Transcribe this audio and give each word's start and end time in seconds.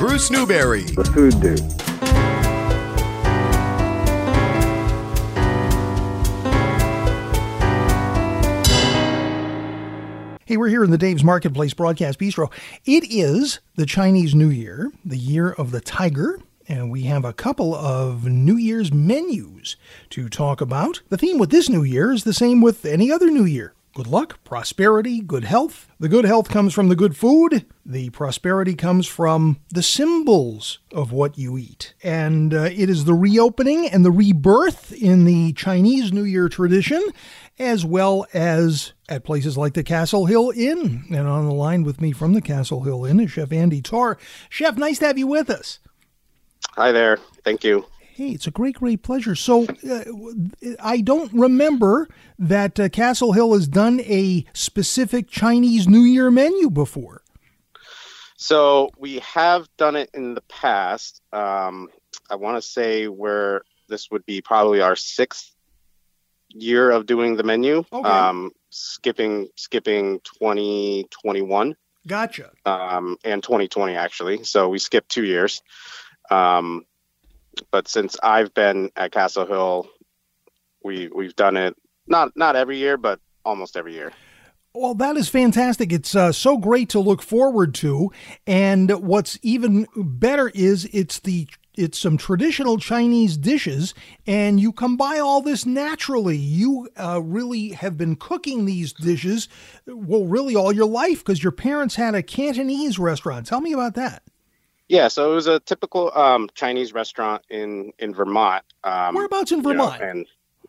Bruce 0.00 0.30
Newbury. 0.30 0.84
The 0.84 1.04
Food 1.04 1.38
Dude. 1.42 1.60
Hey, 10.46 10.56
we're 10.56 10.68
here 10.68 10.82
in 10.84 10.90
the 10.90 10.96
Dave's 10.96 11.22
Marketplace 11.22 11.74
Broadcast 11.74 12.18
Bistro. 12.18 12.50
It 12.86 13.12
is 13.12 13.60
the 13.74 13.84
Chinese 13.84 14.34
New 14.34 14.48
Year, 14.48 14.90
the 15.04 15.18
year 15.18 15.50
of 15.50 15.70
the 15.70 15.82
tiger, 15.82 16.40
and 16.66 16.90
we 16.90 17.02
have 17.02 17.26
a 17.26 17.34
couple 17.34 17.74
of 17.74 18.24
New 18.24 18.56
Year's 18.56 18.90
menus 18.90 19.76
to 20.08 20.30
talk 20.30 20.62
about. 20.62 21.02
The 21.10 21.18
theme 21.18 21.36
with 21.36 21.50
this 21.50 21.68
New 21.68 21.82
Year 21.82 22.10
is 22.10 22.24
the 22.24 22.32
same 22.32 22.62
with 22.62 22.86
any 22.86 23.12
other 23.12 23.30
New 23.30 23.44
Year 23.44 23.74
good 23.94 24.06
luck, 24.06 24.42
prosperity, 24.44 25.20
good 25.20 25.44
health. 25.44 25.88
The 25.98 26.08
good 26.08 26.24
health 26.24 26.48
comes 26.48 26.72
from 26.72 26.88
the 26.88 26.96
good 26.96 27.16
food. 27.16 27.66
The 27.84 28.10
prosperity 28.10 28.74
comes 28.74 29.06
from 29.06 29.60
the 29.70 29.82
symbols 29.82 30.78
of 30.92 31.12
what 31.12 31.36
you 31.36 31.58
eat. 31.58 31.94
And 32.02 32.54
uh, 32.54 32.62
it 32.72 32.88
is 32.88 33.04
the 33.04 33.14
reopening 33.14 33.88
and 33.88 34.04
the 34.04 34.10
rebirth 34.10 34.92
in 34.92 35.24
the 35.24 35.52
Chinese 35.54 36.12
New 36.12 36.24
Year 36.24 36.48
tradition, 36.48 37.02
as 37.58 37.84
well 37.84 38.26
as 38.32 38.92
at 39.08 39.24
places 39.24 39.58
like 39.58 39.74
the 39.74 39.82
Castle 39.82 40.26
Hill 40.26 40.52
Inn. 40.54 41.04
And 41.10 41.26
on 41.26 41.46
the 41.46 41.54
line 41.54 41.82
with 41.82 42.00
me 42.00 42.12
from 42.12 42.34
the 42.34 42.42
Castle 42.42 42.82
Hill 42.82 43.04
Inn 43.04 43.20
is 43.20 43.32
Chef 43.32 43.52
Andy 43.52 43.82
Tor. 43.82 44.18
Chef, 44.48 44.76
nice 44.76 44.98
to 45.00 45.06
have 45.06 45.18
you 45.18 45.26
with 45.26 45.50
us. 45.50 45.80
Hi 46.76 46.92
there. 46.92 47.18
Thank 47.44 47.64
you. 47.64 47.86
Hey, 48.20 48.32
it's 48.32 48.46
a 48.46 48.50
great, 48.50 48.74
great 48.74 49.02
pleasure. 49.02 49.34
So, 49.34 49.64
uh, 49.64 50.04
I 50.78 51.00
don't 51.00 51.32
remember 51.32 52.06
that 52.38 52.78
uh, 52.78 52.90
Castle 52.90 53.32
Hill 53.32 53.54
has 53.54 53.66
done 53.66 53.98
a 54.00 54.44
specific 54.52 55.30
Chinese 55.30 55.88
New 55.88 56.02
Year 56.02 56.30
menu 56.30 56.68
before. 56.68 57.22
So, 58.36 58.90
we 58.98 59.20
have 59.20 59.68
done 59.78 59.96
it 59.96 60.10
in 60.12 60.34
the 60.34 60.42
past. 60.42 61.22
Um, 61.32 61.88
I 62.28 62.34
want 62.34 62.62
to 62.62 62.68
say 62.68 63.08
where 63.08 63.62
this 63.88 64.10
would 64.10 64.26
be 64.26 64.42
probably 64.42 64.82
our 64.82 64.96
sixth 64.96 65.56
year 66.50 66.90
of 66.90 67.06
doing 67.06 67.36
the 67.36 67.42
menu. 67.42 67.84
Okay. 67.90 68.06
Um, 68.06 68.50
skipping 68.68 69.48
skipping 69.56 70.20
2021. 70.24 71.74
Gotcha. 72.06 72.50
Um, 72.66 73.16
and 73.24 73.42
2020 73.42 73.94
actually. 73.94 74.44
So 74.44 74.68
we 74.68 74.78
skipped 74.78 75.08
two 75.08 75.24
years. 75.24 75.62
Um, 76.30 76.84
but 77.70 77.88
since 77.88 78.16
I've 78.22 78.52
been 78.54 78.90
at 78.96 79.12
Castle 79.12 79.46
Hill, 79.46 79.88
we 80.82 81.08
we've 81.08 81.36
done 81.36 81.56
it 81.56 81.76
not 82.06 82.36
not 82.36 82.56
every 82.56 82.78
year, 82.78 82.96
but 82.96 83.20
almost 83.44 83.76
every 83.76 83.94
year. 83.94 84.12
Well, 84.72 84.94
that 84.94 85.16
is 85.16 85.28
fantastic. 85.28 85.92
It's 85.92 86.14
uh, 86.14 86.30
so 86.30 86.56
great 86.56 86.88
to 86.90 87.00
look 87.00 87.22
forward 87.22 87.74
to, 87.76 88.12
and 88.46 88.90
what's 89.02 89.38
even 89.42 89.86
better 89.96 90.50
is 90.54 90.88
it's 90.92 91.18
the 91.18 91.48
it's 91.74 91.98
some 91.98 92.16
traditional 92.16 92.78
Chinese 92.78 93.36
dishes, 93.36 93.94
and 94.26 94.60
you 94.60 94.72
come 94.72 94.96
by 94.96 95.18
all 95.18 95.40
this 95.40 95.64
naturally. 95.64 96.36
You 96.36 96.88
uh, 96.96 97.20
really 97.22 97.70
have 97.70 97.96
been 97.96 98.16
cooking 98.16 98.64
these 98.64 98.92
dishes, 98.92 99.48
well, 99.86 100.24
really 100.24 100.54
all 100.54 100.72
your 100.72 100.86
life 100.86 101.24
because 101.24 101.42
your 101.42 101.52
parents 101.52 101.94
had 101.96 102.14
a 102.14 102.22
Cantonese 102.22 102.98
restaurant. 102.98 103.46
Tell 103.46 103.60
me 103.60 103.72
about 103.72 103.94
that. 103.94 104.22
Yeah, 104.90 105.06
so 105.06 105.30
it 105.30 105.34
was 105.36 105.46
a 105.46 105.60
typical 105.60 106.10
um, 106.18 106.50
Chinese 106.54 106.92
restaurant 106.92 107.44
in 107.48 107.92
in 108.00 108.12
Vermont. 108.12 108.64
Um, 108.82 109.14
Whereabouts 109.14 109.52
in 109.52 109.58
you 109.58 109.62
know, 109.62 109.70
Vermont? 109.70 110.02
and 110.02 110.26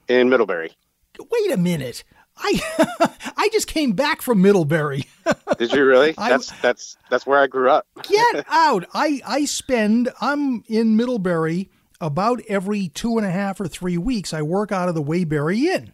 in 0.07 0.29
Middlebury. 0.29 0.71
Wait 1.19 1.51
a 1.51 1.57
minute. 1.57 2.03
I 2.37 3.09
I 3.37 3.49
just 3.51 3.65
came 3.65 3.93
back 3.93 4.21
from 4.21 4.39
Middlebury. 4.41 5.05
Did 5.57 5.71
you 5.73 5.83
really? 5.85 6.13
I- 6.19 6.29
that's 6.29 6.51
that's 6.61 6.97
that's 7.09 7.25
where 7.25 7.39
I 7.39 7.47
grew 7.47 7.71
up. 7.71 7.87
Get 8.03 8.45
out! 8.49 8.85
I 8.93 9.21
I 9.25 9.45
spend 9.45 10.09
I'm 10.21 10.63
in 10.67 10.95
Middlebury 10.95 11.71
about 11.99 12.41
every 12.47 12.89
two 12.89 13.17
and 13.17 13.25
a 13.25 13.31
half 13.31 13.59
or 13.59 13.67
three 13.67 13.97
weeks. 13.97 14.35
I 14.35 14.43
work 14.43 14.71
out 14.71 14.87
of 14.87 14.93
the 14.93 15.03
Waybury 15.03 15.61
Inn. 15.63 15.93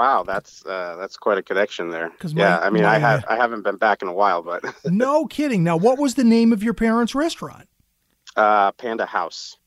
Wow, 0.00 0.22
that's 0.22 0.64
uh, 0.64 0.96
that's 0.98 1.18
quite 1.18 1.36
a 1.36 1.42
connection 1.42 1.90
there. 1.90 2.08
my- 2.24 2.30
yeah, 2.34 2.58
I 2.58 2.70
mean, 2.70 2.86
I 2.86 2.98
have 2.98 3.22
I 3.28 3.36
haven't 3.36 3.64
been 3.64 3.76
back 3.76 4.00
in 4.00 4.08
a 4.08 4.14
while, 4.14 4.40
but 4.42 4.64
No 4.86 5.26
kidding. 5.26 5.62
Now, 5.62 5.76
what 5.76 5.98
was 5.98 6.14
the 6.14 6.24
name 6.24 6.54
of 6.54 6.62
your 6.62 6.72
parents' 6.72 7.14
restaurant? 7.14 7.68
uh, 8.34 8.72
Panda 8.72 9.04
House. 9.04 9.58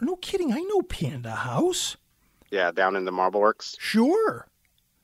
No 0.00 0.14
kidding. 0.14 0.52
I 0.52 0.60
know 0.60 0.82
Panda 0.82 1.32
House. 1.32 1.96
Yeah, 2.52 2.70
down 2.70 2.94
in 2.94 3.04
the 3.06 3.10
Marble 3.10 3.40
Works. 3.40 3.74
Sure. 3.80 4.46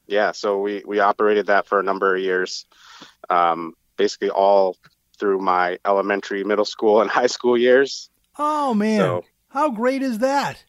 Yeah, 0.07 0.31
so 0.31 0.61
we 0.61 0.85
we 0.87 1.01
operated 1.01 1.47
that 1.49 1.67
for 1.67 1.81
a 1.81 1.83
number 1.83 2.15
of 2.15 2.23
years, 2.23 2.67
um, 3.29 3.75
basically 3.97 4.31
all 4.31 4.77
through 5.19 5.39
my 5.41 5.77
elementary, 5.85 6.45
middle 6.45 6.65
school, 6.65 7.01
and 7.01 7.11
high 7.21 7.27
school 7.27 7.59
years. 7.59 8.11
Oh 8.39 8.75
man, 8.75 9.01
So- 9.01 9.25
how 9.49 9.71
great 9.71 10.03
is 10.03 10.19
that? 10.19 10.63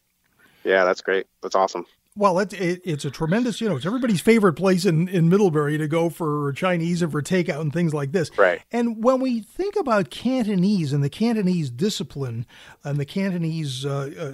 Yeah, 0.64 0.84
that's 0.84 1.00
great. 1.02 1.26
That's 1.42 1.54
awesome. 1.54 1.86
Well, 2.18 2.40
it, 2.40 2.52
it, 2.52 2.80
it's 2.84 3.04
a 3.04 3.12
tremendous, 3.12 3.60
you 3.60 3.68
know, 3.68 3.76
it's 3.76 3.86
everybody's 3.86 4.20
favorite 4.20 4.54
place 4.54 4.84
in, 4.84 5.06
in 5.06 5.28
Middlebury 5.28 5.78
to 5.78 5.86
go 5.86 6.10
for 6.10 6.52
Chinese 6.52 7.00
and 7.00 7.12
for 7.12 7.22
takeout 7.22 7.60
and 7.60 7.72
things 7.72 7.94
like 7.94 8.10
this. 8.10 8.36
Right. 8.36 8.60
And 8.72 9.04
when 9.04 9.20
we 9.20 9.40
think 9.40 9.76
about 9.76 10.10
Cantonese 10.10 10.92
and 10.92 11.04
the 11.04 11.10
Cantonese 11.10 11.70
discipline 11.70 12.44
and 12.82 12.98
the 12.98 13.04
Cantonese 13.04 13.86
uh, 13.86 14.10
uh, 14.18 14.32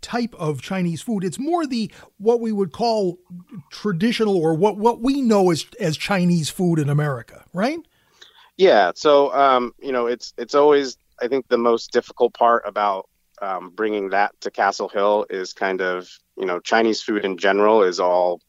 type 0.00 0.36
of 0.36 0.62
Chinese 0.62 1.02
food, 1.02 1.24
it's 1.24 1.40
more 1.40 1.66
the 1.66 1.90
what 2.18 2.40
we 2.40 2.52
would 2.52 2.70
call 2.70 3.18
traditional 3.72 4.36
or 4.36 4.54
what, 4.54 4.76
what 4.76 5.00
we 5.00 5.22
know 5.22 5.50
as 5.50 5.66
as 5.80 5.96
Chinese 5.96 6.48
food 6.48 6.78
in 6.78 6.88
America, 6.88 7.44
right? 7.52 7.80
Yeah, 8.56 8.92
so 8.94 9.34
um, 9.34 9.74
you 9.82 9.90
know, 9.90 10.06
it's 10.06 10.32
it's 10.38 10.54
always 10.54 10.96
I 11.20 11.26
think 11.26 11.48
the 11.48 11.58
most 11.58 11.90
difficult 11.90 12.34
part 12.34 12.62
about 12.64 13.08
um, 13.42 13.70
bringing 13.70 14.10
that 14.10 14.32
to 14.40 14.50
Castle 14.50 14.88
Hill 14.88 15.26
is 15.30 15.52
kind 15.52 15.80
of 15.80 16.08
you 16.36 16.46
know 16.46 16.60
Chinese 16.60 17.02
food 17.02 17.24
in 17.24 17.38
general 17.38 17.82
is 17.82 18.00
all 18.00 18.40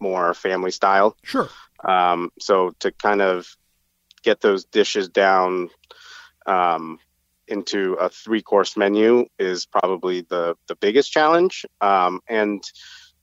more 0.00 0.34
family 0.34 0.70
style. 0.70 1.16
Sure. 1.22 1.48
Um, 1.84 2.30
so 2.38 2.74
to 2.80 2.90
kind 2.92 3.22
of 3.22 3.46
get 4.22 4.40
those 4.40 4.64
dishes 4.64 5.08
down 5.08 5.68
um, 6.46 6.98
into 7.46 7.94
a 7.94 8.08
three 8.08 8.42
course 8.42 8.76
menu 8.76 9.26
is 9.38 9.66
probably 9.66 10.22
the 10.22 10.56
the 10.66 10.76
biggest 10.76 11.12
challenge. 11.12 11.66
Um, 11.80 12.20
and 12.28 12.62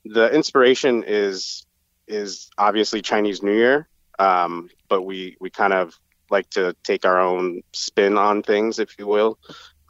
the 0.04 0.32
inspiration 0.32 1.04
is 1.06 1.66
is 2.06 2.50
obviously 2.58 3.02
Chinese 3.02 3.42
New 3.42 3.54
Year, 3.54 3.88
um, 4.18 4.68
but 4.88 5.02
we 5.02 5.36
we 5.40 5.50
kind 5.50 5.72
of 5.72 5.98
like 6.30 6.48
to 6.50 6.74
take 6.82 7.04
our 7.04 7.20
own 7.20 7.62
spin 7.72 8.16
on 8.16 8.42
things, 8.42 8.78
if 8.78 8.98
you 8.98 9.06
will, 9.06 9.38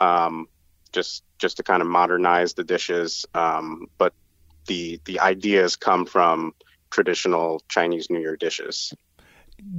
um, 0.01 0.49
just 0.93 1.23
just 1.39 1.57
to 1.57 1.63
kind 1.63 1.83
of 1.83 1.89
modernize 1.89 2.55
the 2.55 2.65
dishes. 2.65 3.27
Um, 3.35 3.89
but 3.99 4.15
the 4.67 5.01
the 5.05 5.21
ideas 5.21 5.77
come 5.77 6.07
from 6.07 6.55
traditional 6.91 7.63
Chinese 7.69 8.11
New 8.11 8.21
Year 8.21 8.37
dishes. 8.37 8.93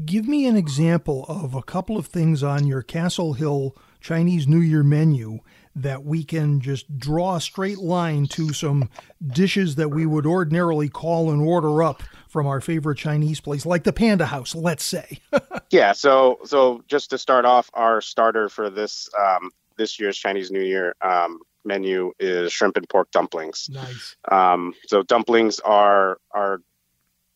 Give 0.06 0.28
me 0.28 0.46
an 0.46 0.56
example 0.56 1.26
of 1.28 1.56
a 1.56 1.62
couple 1.62 1.98
of 1.98 2.08
things 2.08 2.42
on 2.42 2.68
your 2.68 2.82
Castle 2.82 3.34
Hill 3.34 3.76
Chinese 4.00 4.48
New 4.48 4.60
Year 4.60 4.84
menu 4.84 5.40
that 5.76 6.04
we 6.04 6.24
can 6.24 6.60
just 6.60 7.00
draw 7.00 7.36
a 7.36 7.42
straight 7.42 7.80
line 7.80 8.28
to 8.28 8.54
some 8.54 8.90
dishes 9.26 9.76
that 9.76 9.90
we 9.90 10.06
would 10.06 10.26
ordinarily 10.26 10.88
call 10.88 11.32
and 11.32 11.42
order 11.42 11.82
up 11.82 12.04
from 12.28 12.46
our 12.46 12.62
favorite 12.62 12.98
Chinese 12.98 13.40
place, 13.40 13.66
like 13.66 13.84
the 13.84 13.94
Panda 13.94 14.26
House, 14.26 14.56
let's 14.56 14.84
say. 14.84 15.20
Yeah, 15.70 15.94
so 15.94 16.38
so 16.46 16.84
just 16.88 17.10
to 17.10 17.18
start 17.18 17.46
off, 17.46 17.72
our 17.74 18.00
starter 18.00 18.48
for 18.48 18.70
this 18.70 19.10
um, 19.20 19.50
this 19.78 20.00
year's 20.00 20.18
Chinese 20.18 20.52
New 20.52 20.62
Year 20.62 20.96
um, 21.02 21.40
menu 21.66 22.12
is 22.20 22.52
shrimp 22.52 22.78
and 22.78 22.88
pork 22.88 23.12
dumplings. 23.12 23.70
nice. 23.72 24.16
Um, 24.30 24.74
so 24.88 25.04
dumplings 25.04 25.60
are 25.60 26.18
are 26.32 26.60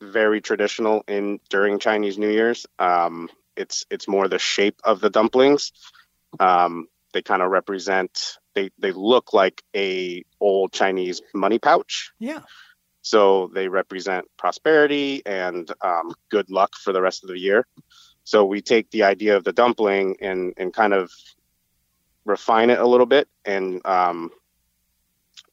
very 0.02 0.42
traditional 0.42 1.04
in 1.08 1.40
during 1.50 1.80
Chinese 1.80 2.18
New 2.18 2.30
Year's. 2.30 2.66
Um, 2.80 3.30
it's 3.56 3.86
it's 3.90 4.08
more 4.08 4.28
the 4.28 4.40
shape 4.40 4.80
of 4.84 5.00
the 5.00 5.10
dumplings. 5.10 5.72
Um, 6.40 6.88
they 7.14 7.22
kind 7.22 7.42
of 7.42 7.50
represent 7.50 8.38
they 8.54 8.70
they 8.80 8.92
look 8.92 9.34
like 9.34 9.64
a 9.76 10.24
old 10.40 10.72
Chinese 10.74 11.22
money 11.34 11.60
pouch. 11.60 12.12
Yeah. 12.20 12.42
So 13.02 13.50
they 13.54 13.70
represent 13.70 14.26
prosperity 14.38 15.22
and 15.26 15.72
um, 15.82 16.14
good 16.30 16.50
luck 16.50 16.76
for 16.76 16.92
the 16.92 17.02
rest 17.02 17.24
of 17.24 17.30
the 17.30 17.40
year. 17.40 17.66
So 18.26 18.44
we 18.44 18.62
take 18.62 18.92
the 18.92 19.04
idea 19.04 19.38
of 19.38 19.46
the 19.46 19.54
dumpling 19.54 20.18
and, 20.20 20.54
and 20.58 20.74
kind 20.74 20.94
of 20.94 21.10
refine 22.28 22.70
it 22.70 22.80
a 22.80 22.86
little 22.86 23.06
bit. 23.06 23.28
And 23.46 23.84
um, 23.86 24.30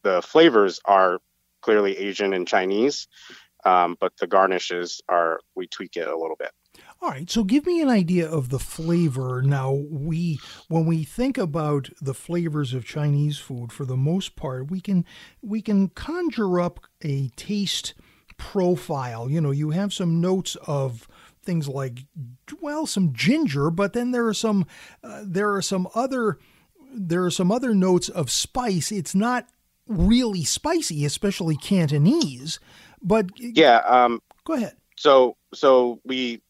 the 0.03 0.21
flavors 0.21 0.81
are 0.85 1.21
clearly 1.63 1.97
Asian 1.97 2.35
and 2.35 2.47
Chinese, 2.47 3.09
um, 3.65 3.97
but 3.99 4.13
the 4.19 4.27
garnishes 4.27 5.01
are, 5.09 5.41
we 5.55 5.67
tweak 5.67 5.97
it 5.97 6.07
a 6.07 6.17
little 6.17 6.37
bit. 6.37 6.51
All 7.01 7.11
right, 7.11 7.31
so 7.31 7.45
give 7.45 7.67
me 7.67 7.81
an 7.81 7.89
idea 7.89 8.29
of 8.29 8.49
the 8.49 8.59
flavor. 8.59 9.43
Now, 9.43 9.73
we 9.73 10.39
when 10.69 10.87
we 10.87 11.05
think 11.05 11.37
about 11.37 11.91
the 12.01 12.15
flavors 12.15 12.73
of 12.73 12.85
Chinese 12.85 13.39
food, 13.39 13.73
for 13.73 13.85
the 13.85 13.97
most 13.97 14.37
part, 14.37 14.71
we 14.71 14.81
can 14.81 15.05
we 15.43 15.61
can 15.61 15.89
conjure 15.89 16.61
up 16.61 16.81
a 17.03 17.29
taste 17.37 17.95
profile. 18.39 19.31
You 19.31 19.41
know, 19.41 19.51
you 19.51 19.71
have 19.71 19.93
some 19.93 20.21
notes 20.21 20.57
of 20.67 21.07
things 21.45 21.69
like 21.69 22.07
well 22.61 22.87
some 22.87 23.13
ginger, 23.13 23.71
but 23.71 23.93
then 23.93 24.11
there 24.11 24.27
are 24.27 24.35
some 24.35 24.67
uh, 25.03 25.23
there 25.25 25.55
are 25.55 25.63
some 25.63 25.87
other 25.95 26.39
there 26.95 27.25
are 27.25 27.31
some 27.31 27.51
other 27.51 27.75
notes 27.75 28.09
of 28.09 28.31
spice. 28.31 28.93
It's 28.93 29.15
not 29.15 29.49
really 29.87 30.45
spicy, 30.45 31.05
especially 31.05 31.57
Cantonese. 31.57 32.61
But 33.03 33.31
yeah, 33.39 33.79
um, 33.79 34.23
go 34.45 34.55
ahead. 34.55 34.77
So 34.97 35.37
so 35.53 36.01
we 36.05 36.41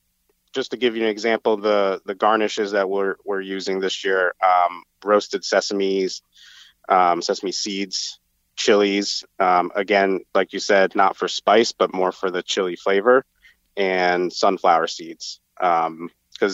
just 0.54 0.70
to 0.70 0.76
give 0.76 0.96
you 0.96 1.02
an 1.02 1.08
example, 1.08 1.56
the 1.56 2.00
the 2.06 2.14
garnishes 2.14 2.72
that 2.72 2.88
we're 2.88 3.16
we're 3.24 3.40
using 3.40 3.80
this 3.80 4.04
year, 4.04 4.34
um, 4.42 4.84
roasted 5.04 5.42
sesames, 5.42 6.22
um, 6.88 7.20
sesame 7.22 7.52
seeds, 7.52 8.20
chilies. 8.56 9.24
Um, 9.38 9.72
again, 9.74 10.20
like 10.34 10.52
you 10.52 10.60
said, 10.60 10.94
not 10.94 11.16
for 11.16 11.28
spice, 11.28 11.72
but 11.72 11.92
more 11.92 12.12
for 12.12 12.30
the 12.30 12.42
chili 12.42 12.76
flavor, 12.76 13.24
and 13.76 14.32
sunflower 14.32 14.86
seeds. 14.86 15.40
Because 15.56 15.86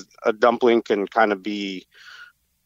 um, 0.00 0.06
a 0.24 0.32
dumpling 0.32 0.82
can 0.82 1.06
kind 1.06 1.32
of 1.32 1.42
be 1.42 1.86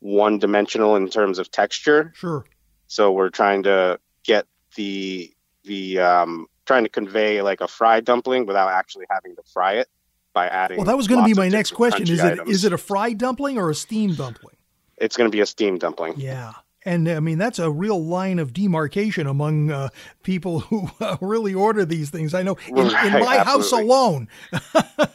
one 0.05 0.39
dimensional 0.39 0.97
in 0.97 1.09
terms 1.09 1.39
of 1.39 1.51
texture. 1.51 2.13
Sure. 2.15 2.45
So 2.89 3.11
we're 3.11 3.31
trying 3.31 3.63
to 3.63 3.99
get 4.23 4.47
the 4.77 5.33
the 5.65 5.99
um, 5.99 6.47
trying 6.67 6.85
to 6.85 6.91
convey 6.91 7.41
like 7.41 7.63
a 7.63 7.69
fried 7.69 8.05
dumpling 8.05 8.45
without 8.45 8.69
actually 8.71 9.07
having 9.09 9.35
to 9.37 9.43
fry 9.53 9.75
it 9.75 9.89
by 10.35 10.47
adding. 10.47 10.77
Well, 10.77 10.87
that 10.87 10.97
was 10.97 11.09
going 11.09 11.23
to 11.23 11.27
be 11.27 11.33
my 11.33 11.49
next 11.49 11.71
question. 11.71 12.03
Is 12.03 12.23
it 12.23 12.33
items. 12.33 12.51
is 12.51 12.65
it 12.65 12.75
a 12.75 12.79
fried 12.79 13.17
dumpling 13.17 13.57
or 13.57 13.71
a 13.71 13.75
steamed 13.75 14.19
dumpling? 14.19 14.57
It's 14.99 15.17
going 15.17 15.29
to 15.29 15.35
be 15.35 15.41
a 15.41 15.47
steamed 15.47 15.81
dumpling. 15.81 16.15
Yeah. 16.19 16.53
And 16.85 17.09
I 17.09 17.21
mean, 17.21 17.39
that's 17.39 17.59
a 17.59 17.71
real 17.71 18.05
line 18.05 18.39
of 18.39 18.53
demarcation 18.53 19.27
among 19.27 19.71
uh, 19.71 19.89
people 20.23 20.61
who 20.61 20.91
uh, 21.01 21.17
really 21.23 21.55
order 21.55 21.87
these 21.87 22.11
things. 22.11 22.35
I 22.35 22.43
know 22.43 22.59
in, 22.69 22.75
right, 22.75 23.07
in 23.07 23.13
my 23.25 23.39
absolutely. 23.39 23.45
house 23.45 23.73
alone. 23.73 24.29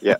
yeah. 0.00 0.16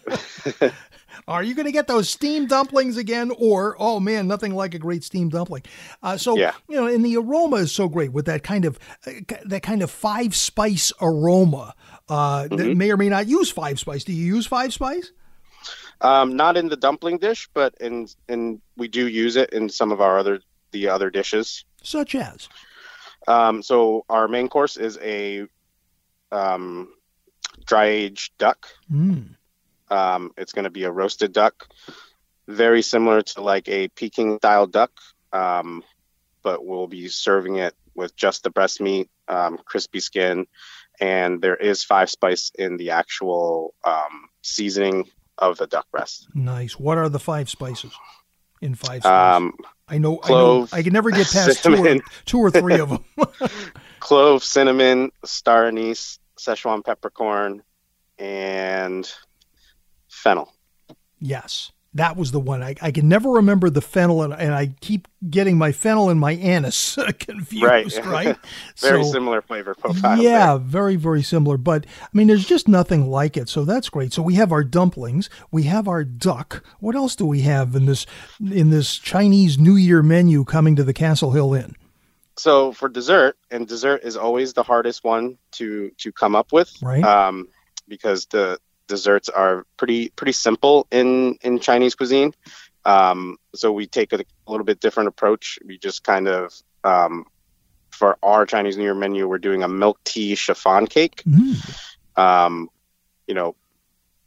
Are 1.31 1.45
you 1.45 1.55
going 1.55 1.67
to 1.67 1.73
get 1.73 1.87
those 1.87 2.11
steamed 2.11 2.49
dumplings 2.49 2.97
again? 2.97 3.31
Or, 3.39 3.77
oh 3.79 4.01
man, 4.01 4.27
nothing 4.27 4.53
like 4.53 4.75
a 4.75 4.81
great 4.81 5.05
steamed 5.05 5.31
dumpling. 5.31 5.63
Uh, 6.03 6.17
so, 6.17 6.37
yeah. 6.37 6.55
you 6.69 6.75
know, 6.75 6.87
and 6.87 7.05
the 7.05 7.17
aroma 7.17 7.57
is 7.57 7.71
so 7.71 7.89
great 7.89 8.13
with 8.13 8.27
that 8.27 8.43
kind 8.43 8.65
of, 8.65 8.81
uh, 9.07 9.13
that 9.45 9.63
kind 9.63 9.83
of 9.83 9.93
five 9.93 10.35
spice 10.35 10.93
aroma 11.01 11.75
uh, 12.09 12.43
mm-hmm. 12.43 12.57
that 12.57 12.77
may 12.77 12.91
or 12.91 12.97
may 12.97 13.09
not 13.09 13.29
use 13.29 13.49
five 13.49 13.79
spice. 13.79 14.03
Do 14.03 14.13
you 14.13 14.27
use 14.27 14.45
five 14.45 14.73
spice? 14.73 15.13
Um, 16.01 16.35
not 16.35 16.57
in 16.57 16.69
the 16.69 16.77
dumpling 16.77 17.19
dish, 17.19 17.49
but 17.55 17.75
in, 17.81 18.09
in, 18.29 18.61
we 18.77 18.89
do 18.89 19.07
use 19.07 19.37
it 19.37 19.51
in 19.51 19.69
some 19.69 19.93
of 19.93 20.01
our 20.01 20.19
other, 20.19 20.41
the 20.73 20.89
other 20.89 21.11
dishes. 21.11 21.65
Such 21.85 22.17
as? 22.17 22.49
Um, 23.29 23.63
so 23.63 24.05
our 24.09 24.27
main 24.27 24.49
course 24.49 24.77
is 24.77 24.99
a, 25.01 25.47
um, 26.33 26.93
dry 27.67 27.85
aged 27.85 28.37
duck. 28.39 28.67
Mm. 28.93 29.37
Um, 29.91 30.33
it's 30.37 30.53
going 30.53 30.65
to 30.65 30.71
be 30.71 30.85
a 30.85 30.91
roasted 30.91 31.33
duck, 31.33 31.67
very 32.47 32.83
similar 32.83 33.23
to 33.23 33.41
like 33.43 33.69
a 33.69 33.89
Peking 33.89 34.39
style 34.39 34.67
duck, 34.67 34.93
um, 35.33 35.83
but 36.43 36.65
we'll 36.65 36.87
be 36.87 37.09
serving 37.09 37.57
it 37.57 37.75
with 37.95 38.15
just 38.17 38.43
the 38.43 38.51
breast 38.51 38.81
meat, 38.81 39.09
um, 39.29 39.59
crispy 39.65 40.01
skin, 40.01 40.47
and 41.01 41.41
there 41.41 41.57
is 41.57 41.83
five 41.83 42.11
spice 42.11 42.51
in 42.59 42.77
the 42.77 42.91
actual 42.91 43.75
um, 43.85 44.29
seasoning 44.43 45.09
of 45.39 45.57
the 45.59 45.67
duck 45.67 45.91
breast. 45.91 46.29
Nice. 46.35 46.79
What 46.79 46.99
are 46.99 47.09
the 47.09 47.19
five 47.19 47.49
spices 47.49 47.93
in 48.61 48.75
five 48.75 49.03
spices? 49.03 49.07
Um, 49.07 49.55
I 49.89 49.99
know, 49.99 50.19
clove, 50.19 50.73
I 50.73 50.77
know, 50.77 50.79
I 50.79 50.83
can 50.83 50.93
never 50.93 51.11
get 51.11 51.29
past 51.31 51.65
two 51.65 51.85
or, 51.85 52.01
two 52.27 52.39
or 52.39 52.51
three 52.51 52.79
of 52.79 52.91
them. 52.91 53.05
clove, 54.01 54.45
cinnamon, 54.45 55.11
star 55.25 55.67
anise, 55.67 56.19
Szechuan 56.39 56.85
peppercorn, 56.85 57.63
and 58.19 59.11
fennel. 60.21 60.53
Yes, 61.19 61.73
that 61.95 62.17
was 62.17 62.31
the 62.31 62.39
one. 62.39 62.63
I, 62.63 62.77
I 62.81 62.93
can 62.93 63.09
never 63.09 63.31
remember 63.31 63.69
the 63.69 63.81
fennel, 63.81 64.23
and, 64.23 64.33
and 64.33 64.55
I 64.55 64.75
keep 64.81 65.09
getting 65.29 65.59
my 65.59 65.73
fennel 65.73 66.09
and 66.09 66.21
my 66.21 66.33
anise 66.33 66.97
confused. 67.19 67.65
Right, 67.65 68.07
right? 68.07 68.37
very 68.79 69.03
so, 69.03 69.11
similar 69.11 69.43
flavor 69.43 69.75
profile. 69.75 70.23
Yeah, 70.23 70.55
there. 70.55 70.59
very 70.59 70.95
very 70.97 71.23
similar. 71.23 71.57
But 71.57 71.87
I 72.01 72.09
mean, 72.13 72.29
there's 72.29 72.47
just 72.47 72.69
nothing 72.69 73.11
like 73.11 73.37
it. 73.37 73.49
So 73.49 73.65
that's 73.65 73.89
great. 73.89 74.13
So 74.13 74.23
we 74.23 74.35
have 74.35 74.53
our 74.53 74.63
dumplings, 74.63 75.29
we 75.51 75.65
have 75.65 75.89
our 75.89 76.05
duck. 76.05 76.65
What 76.79 76.95
else 76.95 77.17
do 77.17 77.27
we 77.27 77.41
have 77.41 77.75
in 77.75 77.87
this 77.87 78.07
in 78.41 78.71
this 78.71 78.97
Chinese 78.97 79.59
New 79.59 79.77
Year 79.77 80.03
menu 80.03 80.45
coming 80.45 80.77
to 80.77 80.85
the 80.85 80.95
Castle 80.95 81.33
Hill 81.33 81.55
Inn? 81.55 81.75
So 82.37 82.73
for 82.73 82.89
dessert, 82.89 83.37
and 83.51 83.67
dessert 83.67 84.03
is 84.05 84.17
always 84.17 84.53
the 84.53 84.63
hardest 84.63 85.03
one 85.03 85.39
to 85.53 85.91
to 85.99 86.13
come 86.13 86.37
up 86.37 86.53
with, 86.53 86.73
right? 86.83 87.03
Um, 87.03 87.49
because 87.89 88.27
the 88.27 88.59
desserts 88.91 89.29
are 89.29 89.65
pretty 89.77 90.11
pretty 90.11 90.33
simple 90.33 90.87
in 90.91 91.37
in 91.43 91.59
Chinese 91.59 91.95
cuisine. 91.95 92.35
Um, 92.85 93.39
so 93.55 93.73
we 93.73 93.87
take 93.87 94.13
a, 94.13 94.17
a, 94.17 94.51
little 94.51 94.65
bit 94.65 94.81
different 94.81 95.09
approach. 95.09 95.59
We 95.65 95.79
just 95.79 96.03
kind 96.05 96.29
of 96.29 96.53
um, 96.85 97.25
for 97.91 98.19
our 98.23 98.47
Chinese 98.47 98.77
New 98.77 98.85
Year 98.85 98.95
menu, 98.95 99.29
we're 99.29 99.39
doing 99.39 99.63
a 99.63 99.69
milk 99.69 99.99
tea 100.05 100.35
chiffon 100.35 100.87
cake. 100.87 101.23
Mm. 101.25 102.19
Um, 102.19 102.69
you 103.27 103.35
know, 103.35 103.55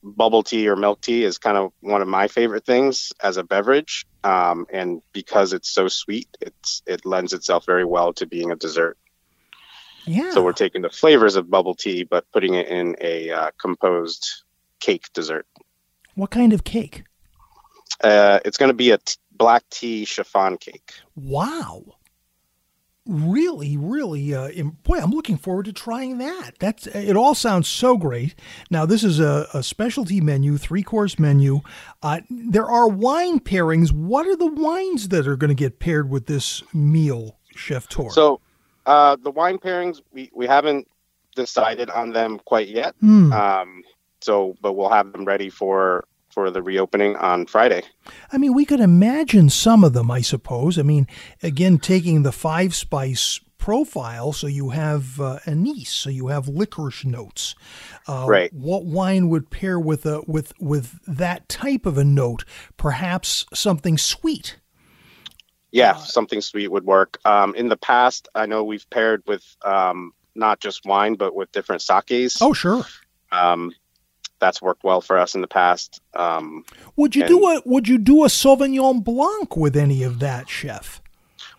bubble 0.04 0.44
tea 0.44 0.68
or 0.68 0.76
milk 0.76 1.02
tea 1.02 1.24
is 1.24 1.38
kind 1.38 1.58
of 1.58 1.72
one 1.80 2.02
of 2.02 2.08
my 2.08 2.28
favorite 2.28 2.66
things 2.66 3.14
as 3.22 3.38
a 3.38 3.44
beverage. 3.44 4.06
Um, 4.24 4.66
and 4.72 5.02
because 5.14 5.54
it's 5.54 5.70
so 5.70 5.88
sweet, 5.88 6.28
it's 6.42 6.82
it 6.86 7.06
lends 7.06 7.34
itself 7.34 7.66
very 7.66 7.86
well 7.86 8.14
to 8.14 8.26
being 8.26 8.52
a 8.52 8.56
dessert. 8.56 8.98
Yeah. 10.06 10.32
So 10.32 10.44
we're 10.44 10.54
taking 10.54 10.82
the 10.82 10.90
flavors 10.90 11.36
of 11.36 11.50
bubble 11.50 11.76
tea, 11.76 12.04
but 12.04 12.30
putting 12.32 12.56
it 12.56 12.68
in 12.68 12.96
a 13.00 13.32
uh, 13.32 13.52
composed 13.60 14.44
cake 14.84 15.08
dessert. 15.14 15.48
What 16.16 16.30
kind 16.30 16.52
of 16.52 16.66
cake? 16.66 17.04
Uh, 18.04 18.40
it's 18.44 18.58
going 18.58 18.70
to 18.70 18.76
be 18.76 18.92
a 18.92 18.98
t- 18.98 19.16
black 19.32 19.64
tea 19.70 20.04
chiffon 20.04 20.58
cake. 20.58 20.92
Wow. 21.16 21.84
Really, 23.06 23.76
really, 23.78 24.34
uh, 24.34 24.50
boy, 24.84 24.98
I'm 24.98 25.12
looking 25.12 25.38
forward 25.38 25.66
to 25.66 25.74
trying 25.74 26.18
that. 26.20 26.52
That's 26.60 26.88
it. 26.88 27.16
All 27.18 27.36
sounds 27.36 27.68
so 27.68 27.98
great. 27.98 28.36
Now, 28.70 28.86
this 28.86 29.04
is 29.04 29.20
a, 29.20 29.48
a 29.54 29.62
specialty 29.62 30.22
menu, 30.22 30.58
three 30.58 30.84
course 30.84 31.18
menu. 31.20 31.62
Uh, 32.02 32.22
there 32.30 32.66
are 32.66 32.88
wine 32.88 33.40
pairings. 33.40 33.92
What 33.92 34.26
are 34.26 34.38
the 34.38 34.48
wines 34.48 35.10
that 35.10 35.28
are 35.28 35.36
going 35.36 35.50
to 35.50 35.56
get 35.56 35.80
paired 35.80 36.10
with 36.10 36.28
this 36.28 36.64
meal, 36.74 37.38
Chef 37.56 37.90
Tor? 37.90 38.12
So, 38.12 38.40
uh, 38.86 39.18
the 39.22 39.32
wine 39.32 39.60
pairings 39.60 40.02
we 40.14 40.30
we 40.34 40.48
haven't 40.48 40.88
decided 41.36 41.90
on 41.90 42.12
them 42.12 42.40
quite 42.46 42.70
yet. 42.70 42.96
Mm. 43.04 43.34
Um, 43.34 43.84
so, 44.24 44.56
but 44.62 44.74
we'll 44.74 44.90
have 44.90 45.12
them 45.12 45.26
ready 45.26 45.50
for 45.50 46.06
for 46.30 46.50
the 46.50 46.64
reopening 46.64 47.16
on 47.18 47.46
Friday. 47.46 47.84
I 48.32 48.38
mean, 48.40 48.54
we 48.54 48.66
could 48.66 48.80
imagine 48.80 49.50
some 49.50 49.84
of 49.84 49.94
them, 49.94 50.10
I 50.10 50.22
suppose. 50.22 50.80
I 50.80 50.82
mean, 50.82 51.08
again, 51.44 51.78
taking 51.78 52.24
the 52.24 52.32
five 52.32 52.74
spice 52.74 53.40
profile, 53.60 54.34
so 54.34 54.48
you 54.48 54.72
have 54.72 55.22
uh, 55.22 55.40
anise, 55.46 55.90
so 55.90 56.10
you 56.10 56.28
have 56.28 56.48
licorice 56.48 57.06
notes. 57.06 57.56
Uh, 58.08 58.26
right. 58.28 58.52
What 58.52 58.86
wine 58.86 59.30
would 59.30 59.52
pair 59.52 59.80
with 59.80 60.06
a 60.06 60.22
with 60.28 60.54
with 60.60 61.00
that 61.06 61.48
type 61.48 61.86
of 61.86 61.98
a 61.98 62.04
note? 62.04 62.46
Perhaps 62.78 63.46
something 63.54 63.98
sweet. 63.98 64.60
Yeah, 65.72 65.92
uh, 65.92 65.98
something 66.00 66.42
sweet 66.42 66.72
would 66.72 66.86
work. 66.86 67.20
Um, 67.26 67.56
in 67.56 67.70
the 67.70 67.78
past, 67.78 68.28
I 68.36 68.48
know 68.48 68.64
we've 68.64 68.90
paired 68.90 69.24
with 69.26 69.44
um, 69.64 70.14
not 70.36 70.60
just 70.60 70.86
wine, 70.86 71.16
but 71.16 71.36
with 71.36 71.52
different 71.52 71.82
sakes. 71.82 72.42
Oh, 72.42 72.54
sure. 72.54 72.84
Um, 73.32 73.72
that's 74.44 74.62
worked 74.62 74.84
well 74.84 75.00
for 75.00 75.18
us 75.18 75.36
in 75.36 75.42
the 75.42 75.48
past. 75.48 76.02
Um, 76.14 76.66
would 76.98 77.16
you 77.16 77.26
do 77.26 77.48
a 77.48 77.62
Would 77.66 77.88
you 77.88 77.98
do 77.98 78.26
a 78.26 78.28
Sauvignon 78.28 79.02
Blanc 79.02 79.56
with 79.56 79.78
any 79.78 80.04
of 80.04 80.20
that, 80.20 80.50
chef? 80.50 81.02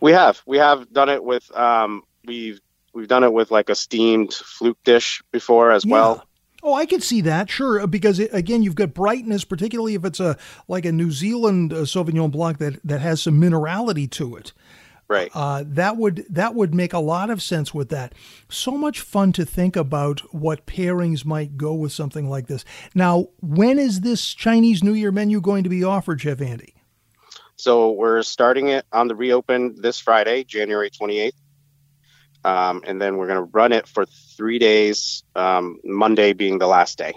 We 0.01 0.13
have 0.13 0.43
we 0.45 0.59
have 0.59 0.93
done 0.93 1.09
it 1.09 1.25
with 1.25 1.51
um, 1.57 2.03
we've 2.27 2.61
we've 2.93 3.09
done 3.09 3.25
it 3.25 3.33
with 3.33 3.51
like 3.51 3.71
a 3.71 3.75
steamed 3.75 4.35
fluke 4.35 4.77
dish 4.85 5.23
before 5.33 5.73
as 5.73 5.87
yeah. 5.87 5.93
well. 5.93 6.27
Oh, 6.63 6.75
I 6.75 6.87
could 6.87 7.03
see 7.03 7.21
that, 7.23 7.51
sure, 7.51 7.87
because 7.87 8.19
it, 8.19 8.31
again, 8.33 8.63
you've 8.63 8.75
got 8.75 8.95
brightness, 8.95 9.45
particularly 9.45 9.95
if 9.95 10.05
it's 10.05 10.21
a 10.21 10.37
like 10.69 10.85
a 10.85 10.93
New 10.93 11.11
Zealand 11.11 11.73
uh, 11.73 11.85
Sauvignon 11.85 12.31
Blanc 12.31 12.59
that 12.59 12.81
that 12.85 13.01
has 13.01 13.23
some 13.23 13.41
minerality 13.41 14.11
to 14.11 14.37
it. 14.37 14.53
Right. 15.15 15.31
Uh, 15.33 15.63
that 15.69 15.97
would 15.97 16.27
that 16.29 16.57
would 16.57 16.75
make 16.75 16.93
a 16.93 16.99
lot 16.99 17.31
of 17.31 17.41
sense 17.41 17.73
with 17.73 17.89
that. 17.91 18.15
So 18.49 18.73
much 18.73 19.01
fun 19.01 19.33
to 19.35 19.45
think 19.45 19.77
about 19.77 20.21
what 20.35 20.67
pairings 20.67 21.25
might 21.25 21.57
go 21.57 21.73
with 21.73 21.93
something 21.93 22.29
like 22.29 22.49
this. 22.49 22.65
Now, 22.97 23.29
when 23.41 23.79
is 23.79 24.01
this 24.01 24.35
Chinese 24.35 24.83
New 24.83 24.93
Year 24.93 25.13
menu 25.13 25.41
going 25.41 25.63
to 25.63 25.71
be 25.71 25.85
offered, 25.85 26.21
Chef 26.21 26.41
Andy? 26.41 26.75
So 27.55 27.93
we're 27.93 28.23
starting 28.23 28.69
it 28.69 28.85
on 28.93 29.07
the 29.07 29.15
reopen 29.15 29.81
this 29.81 30.01
Friday, 30.01 30.43
January 30.43 30.91
28th. 30.91 31.33
Um, 32.45 32.83
and 32.85 33.01
then 33.01 33.17
we're 33.17 33.29
going 33.29 33.39
to 33.39 33.51
run 33.53 33.71
it 33.73 33.87
for 33.87 34.05
three 34.05 34.59
days, 34.59 35.23
um, 35.37 35.79
Monday 35.85 36.33
being 36.33 36.59
the 36.59 36.67
last 36.67 36.99
day. 36.99 37.15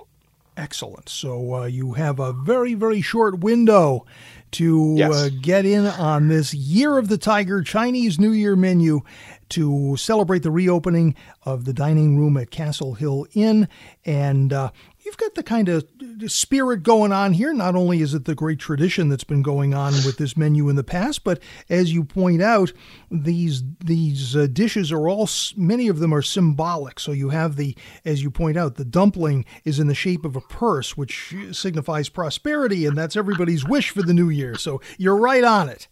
Excellent. 0.56 1.10
So 1.10 1.54
uh, 1.54 1.66
you 1.66 1.94
have 1.94 2.20
a 2.20 2.34
very, 2.34 2.74
very 2.75 3.01
short 3.01 3.39
window 3.39 4.06
to 4.51 4.96
yes. 4.98 5.13
uh, 5.13 5.30
get 5.42 5.66
in 5.66 5.86
on 5.86 6.27
this 6.27 6.54
Year 6.54 6.98
of 6.98 7.10
the 7.10 7.18
Tiger 7.18 7.62
Chinese 7.62 8.20
New 8.20 8.32
Year 8.32 8.56
menu 8.56 9.01
to 9.50 9.96
celebrate 9.98 10.44
the 10.44 10.51
reopening 10.51 11.16
of 11.44 11.66
the 11.66 11.74
dining 11.74 12.18
room 12.18 12.38
at 12.38 12.51
Castle 12.51 12.94
Hill 12.94 13.25
Inn. 13.34 13.68
And 14.06 14.51
uh, 14.51 14.72
you've 15.08 15.18
got 15.18 15.36
the 15.36 15.44
kind 15.44 15.70
of 15.70 15.88
spirit 16.28 16.84
going 16.84 17.14
on 17.14 17.32
here. 17.32 17.54
Not 17.54 17.76
only 17.76 18.02
is 18.02 18.14
it 18.14 18.26
the 18.26 18.36
great 18.36 18.60
tradition 18.60 19.08
that's 19.08 19.24
been 19.24 19.42
going 19.42 19.74
on 19.74 19.94
with 19.94 20.18
this 20.18 20.36
menu 20.36 20.68
in 20.68 20.76
the 20.76 20.84
past, 20.84 21.24
but 21.24 21.42
as 21.70 21.94
you 21.94 22.04
point 22.04 22.42
out, 22.42 22.74
these 23.10 23.64
these 23.80 24.36
uh, 24.36 24.48
dishes 24.52 24.92
are 24.92 25.08
all 25.08 25.30
many 25.56 25.88
of 25.88 26.00
them 26.00 26.14
are 26.14 26.22
symbolic. 26.22 27.00
So 27.00 27.14
you 27.14 27.30
have 27.30 27.56
the, 27.56 27.76
as 28.04 28.22
you 28.22 28.30
point 28.30 28.58
out, 28.58 28.76
the 28.76 28.84
dumpling 28.84 29.46
is 29.64 29.80
in 29.80 29.88
the 29.88 29.96
shape 29.96 30.26
of 30.26 30.36
a 30.36 30.42
purse, 30.42 30.98
which 30.98 31.34
signifies 31.54 32.10
prosperity, 32.10 32.86
and 32.86 32.98
that's 32.98 33.16
everybody's 33.16 33.66
wish 33.66 33.92
for 33.92 34.02
the 34.02 34.14
new 34.14 34.28
year. 34.28 34.56
So 34.56 34.82
you're 34.98 35.18
right 35.18 35.44
on 35.46 35.70
it. 35.70 35.88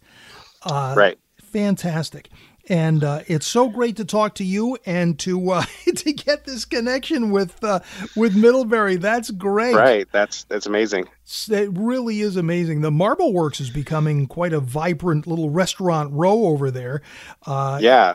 Uh, 0.62 0.94
right. 0.94 1.18
Fantastic 1.40 2.28
and 2.68 3.04
uh, 3.04 3.20
it's 3.26 3.46
so 3.46 3.68
great 3.68 3.96
to 3.96 4.04
talk 4.04 4.34
to 4.36 4.44
you 4.44 4.76
and 4.86 5.18
to 5.20 5.50
uh, 5.50 5.64
to 5.96 6.12
get 6.12 6.44
this 6.44 6.64
connection 6.64 7.30
with 7.30 7.62
uh, 7.62 7.80
with 8.16 8.36
Middlebury. 8.36 8.96
That's 8.96 9.30
great. 9.30 9.74
Right. 9.74 10.08
That's 10.12 10.44
that's 10.44 10.66
amazing. 10.66 11.08
It 11.48 11.70
really 11.72 12.20
is 12.20 12.36
amazing. 12.36 12.80
The 12.80 12.90
Marble 12.90 13.32
Works 13.32 13.60
is 13.60 13.70
becoming 13.70 14.26
quite 14.26 14.52
a 14.52 14.60
vibrant 14.60 15.26
little 15.26 15.50
restaurant 15.50 16.12
row 16.12 16.46
over 16.46 16.70
there. 16.70 17.02
Uh, 17.44 17.78
yeah. 17.80 18.14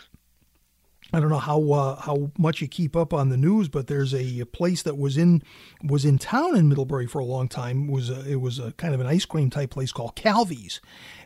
I 1.13 1.19
don't 1.19 1.29
know 1.29 1.39
how 1.39 1.71
uh, 1.71 1.95
how 1.99 2.31
much 2.37 2.61
you 2.61 2.69
keep 2.69 2.95
up 2.95 3.13
on 3.13 3.29
the 3.29 3.37
news, 3.37 3.67
but 3.67 3.87
there's 3.87 4.13
a, 4.13 4.45
place 4.45 4.83
that 4.83 4.97
was 4.97 5.17
in 5.17 5.43
was 5.83 6.05
in 6.05 6.17
town 6.17 6.55
in 6.55 6.69
Middlebury 6.69 7.05
for 7.05 7.19
a 7.19 7.25
long 7.25 7.49
time. 7.49 7.89
It 7.89 7.91
was 7.91 8.09
a, 8.09 8.31
it 8.31 8.39
was 8.39 8.59
a 8.59 8.71
kind 8.73 8.93
of 8.93 9.01
an 9.01 9.07
ice 9.07 9.25
cream 9.25 9.49
type 9.49 9.71
place 9.71 9.91
called 9.91 10.15
Calvi's, 10.15 10.79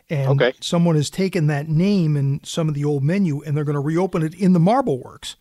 and 0.08 0.40
okay. 0.40 0.52
someone 0.60 0.96
has 0.96 1.10
taken 1.10 1.46
that 1.48 1.68
name 1.68 2.16
and 2.16 2.44
some 2.46 2.68
of 2.68 2.74
the 2.74 2.84
old 2.84 3.02
menu 3.02 3.42
and 3.42 3.56
they're 3.56 3.64
going 3.64 3.74
to 3.74 3.80
reopen 3.80 4.22
it 4.22 4.34
in 4.34 4.52
the 4.52 4.60
Marble 4.60 4.98
Works. 4.98 5.36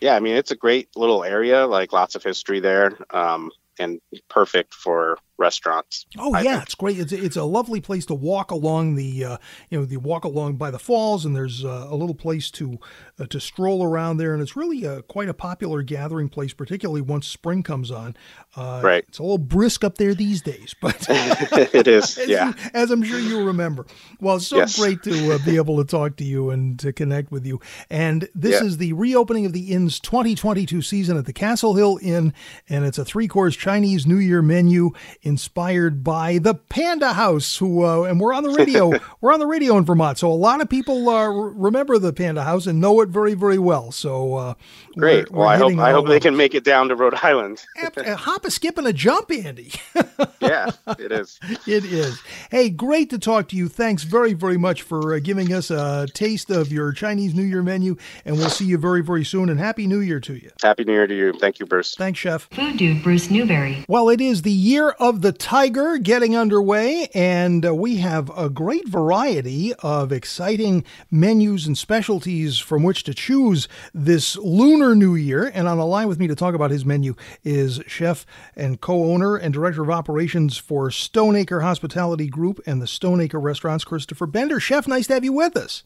Yeah, 0.00 0.14
I 0.14 0.20
mean 0.20 0.36
it's 0.36 0.50
a 0.50 0.56
great 0.56 0.88
little 0.96 1.24
area, 1.24 1.66
like 1.66 1.92
lots 1.92 2.14
of 2.14 2.22
history 2.22 2.60
there, 2.60 2.96
um, 3.10 3.50
and 3.78 4.00
perfect 4.28 4.74
for 4.74 5.18
restaurants. 5.38 6.06
Oh 6.18 6.34
I 6.34 6.42
yeah, 6.42 6.54
think. 6.54 6.62
it's 6.64 6.74
great. 6.74 6.98
It's 6.98 7.12
it's 7.12 7.36
a 7.36 7.44
lovely 7.44 7.80
place 7.80 8.04
to 8.06 8.14
walk 8.14 8.50
along 8.50 8.96
the 8.96 9.24
uh, 9.24 9.36
you 9.70 9.78
know 9.78 9.84
the 9.84 9.96
walk 9.96 10.24
along 10.24 10.56
by 10.56 10.70
the 10.70 10.78
falls, 10.78 11.24
and 11.24 11.34
there's 11.34 11.64
uh, 11.64 11.86
a 11.88 11.94
little 11.94 12.14
place 12.14 12.50
to 12.52 12.78
uh, 13.18 13.26
to 13.26 13.40
stroll 13.40 13.84
around 13.84 14.18
there, 14.18 14.34
and 14.34 14.42
it's 14.42 14.56
really 14.56 14.84
a, 14.84 15.02
quite 15.02 15.28
a 15.28 15.34
popular 15.34 15.82
gathering 15.82 16.28
place, 16.28 16.52
particularly 16.52 17.00
once 17.00 17.26
spring 17.26 17.62
comes 17.62 17.90
on. 17.90 18.16
Uh, 18.56 18.80
right, 18.82 19.04
it's 19.08 19.18
a 19.18 19.22
little 19.22 19.38
brisk 19.38 19.84
up 19.84 19.96
there 19.96 20.14
these 20.14 20.42
days, 20.42 20.74
but 20.80 21.06
it 21.08 21.86
is. 21.86 22.18
as 22.18 22.28
yeah, 22.28 22.48
you, 22.48 22.54
as 22.74 22.90
I'm 22.90 23.02
sure 23.02 23.18
you 23.18 23.44
remember. 23.44 23.86
Well, 24.20 24.36
it's 24.36 24.48
so 24.48 24.56
yes. 24.58 24.78
great 24.78 25.02
to 25.04 25.34
uh, 25.34 25.38
be 25.44 25.56
able 25.56 25.78
to 25.78 25.84
talk 25.84 26.16
to 26.16 26.24
you 26.24 26.50
and 26.50 26.78
to 26.80 26.92
connect 26.92 27.30
with 27.30 27.46
you. 27.46 27.60
And 27.88 28.28
this 28.34 28.60
yeah. 28.60 28.66
is 28.66 28.78
the 28.78 28.92
reopening 28.92 29.46
of 29.46 29.52
the 29.52 29.72
inn's 29.72 30.00
2022 30.00 30.82
season 30.82 31.16
at 31.16 31.26
the 31.26 31.32
Castle 31.32 31.74
Hill 31.74 31.98
Inn, 32.02 32.32
and 32.68 32.84
it's 32.84 32.98
a 32.98 33.04
three 33.04 33.28
course 33.28 33.56
Chinese 33.56 34.06
New 34.06 34.18
Year 34.18 34.42
menu 34.42 34.90
inspired 35.28 36.02
by 36.02 36.38
the 36.38 36.54
Panda 36.54 37.12
House, 37.12 37.58
who 37.58 37.84
uh, 37.84 38.02
and 38.04 38.18
we're 38.18 38.32
on 38.32 38.42
the 38.42 38.50
radio. 38.50 38.92
we're 39.20 39.32
on 39.32 39.38
the 39.38 39.46
radio 39.46 39.76
in 39.76 39.84
Vermont, 39.84 40.18
so 40.18 40.30
a 40.30 40.32
lot 40.32 40.60
of 40.60 40.68
people 40.68 41.08
uh, 41.08 41.28
remember 41.28 41.98
the 41.98 42.12
Panda 42.12 42.42
House 42.42 42.66
and 42.66 42.80
know 42.80 43.00
it 43.02 43.10
very, 43.10 43.34
very 43.34 43.58
well. 43.58 43.92
So 43.92 44.34
uh, 44.34 44.54
great. 44.96 45.30
We're, 45.30 45.38
well, 45.38 45.46
we're 45.46 45.52
I 45.52 45.56
hope 45.58 45.78
I 45.78 45.90
hope 45.92 46.08
they 46.08 46.18
can 46.18 46.36
make 46.36 46.54
it 46.54 46.64
down 46.64 46.88
to 46.88 46.96
Rhode 46.96 47.14
Island. 47.14 47.64
a 47.96 48.16
hop, 48.16 48.44
a 48.44 48.50
skip, 48.50 48.78
and 48.78 48.86
a 48.86 48.92
jump, 48.92 49.30
Andy. 49.30 49.72
yeah, 50.40 50.70
it 50.98 51.12
is. 51.12 51.38
It 51.66 51.84
is. 51.84 52.20
Hey, 52.50 52.70
great 52.70 53.10
to 53.10 53.18
talk 53.18 53.48
to 53.48 53.56
you. 53.56 53.68
Thanks 53.68 54.04
very, 54.04 54.32
very 54.32 54.58
much 54.58 54.82
for 54.82 55.14
uh, 55.14 55.20
giving 55.20 55.52
us 55.52 55.70
a 55.70 56.06
taste 56.14 56.50
of 56.50 56.72
your 56.72 56.92
Chinese 56.92 57.34
New 57.34 57.44
Year 57.44 57.62
menu, 57.62 57.96
and 58.24 58.36
we'll 58.36 58.50
see 58.50 58.64
you 58.64 58.78
very, 58.78 59.02
very 59.02 59.24
soon. 59.24 59.50
And 59.50 59.60
happy 59.60 59.86
New 59.86 60.00
Year 60.00 60.20
to 60.20 60.34
you. 60.34 60.50
Happy 60.62 60.84
New 60.84 60.94
Year 60.94 61.06
to 61.06 61.14
you. 61.14 61.32
Thank 61.34 61.60
you, 61.60 61.66
Bruce. 61.66 61.94
Thanks, 61.94 62.18
Chef. 62.18 62.48
Food 62.50 62.78
Dude 62.78 63.02
Bruce 63.02 63.30
Newbury. 63.30 63.84
Well, 63.88 64.08
it 64.08 64.20
is 64.20 64.42
the 64.42 64.50
year 64.50 64.90
of 64.90 65.17
the 65.20 65.32
Tiger 65.32 65.98
getting 65.98 66.36
underway, 66.36 67.08
and 67.12 67.66
uh, 67.66 67.74
we 67.74 67.96
have 67.96 68.30
a 68.38 68.48
great 68.48 68.86
variety 68.86 69.74
of 69.74 70.12
exciting 70.12 70.84
menus 71.10 71.66
and 71.66 71.76
specialties 71.76 72.60
from 72.60 72.84
which 72.84 73.02
to 73.02 73.12
choose 73.12 73.66
this 73.92 74.36
Lunar 74.36 74.94
New 74.94 75.16
Year. 75.16 75.50
And 75.52 75.66
on 75.66 75.78
the 75.78 75.86
line 75.86 76.06
with 76.06 76.20
me 76.20 76.28
to 76.28 76.36
talk 76.36 76.54
about 76.54 76.70
his 76.70 76.84
menu 76.84 77.16
is 77.42 77.80
chef 77.88 78.26
and 78.54 78.80
co 78.80 79.12
owner 79.12 79.36
and 79.36 79.52
director 79.52 79.82
of 79.82 79.90
operations 79.90 80.56
for 80.56 80.88
Stoneacre 80.88 81.62
Hospitality 81.62 82.28
Group 82.28 82.60
and 82.64 82.80
the 82.80 82.86
Stoneacre 82.86 83.40
Restaurants, 83.40 83.84
Christopher 83.84 84.26
Bender. 84.26 84.60
Chef, 84.60 84.86
nice 84.86 85.08
to 85.08 85.14
have 85.14 85.24
you 85.24 85.32
with 85.32 85.56
us. 85.56 85.82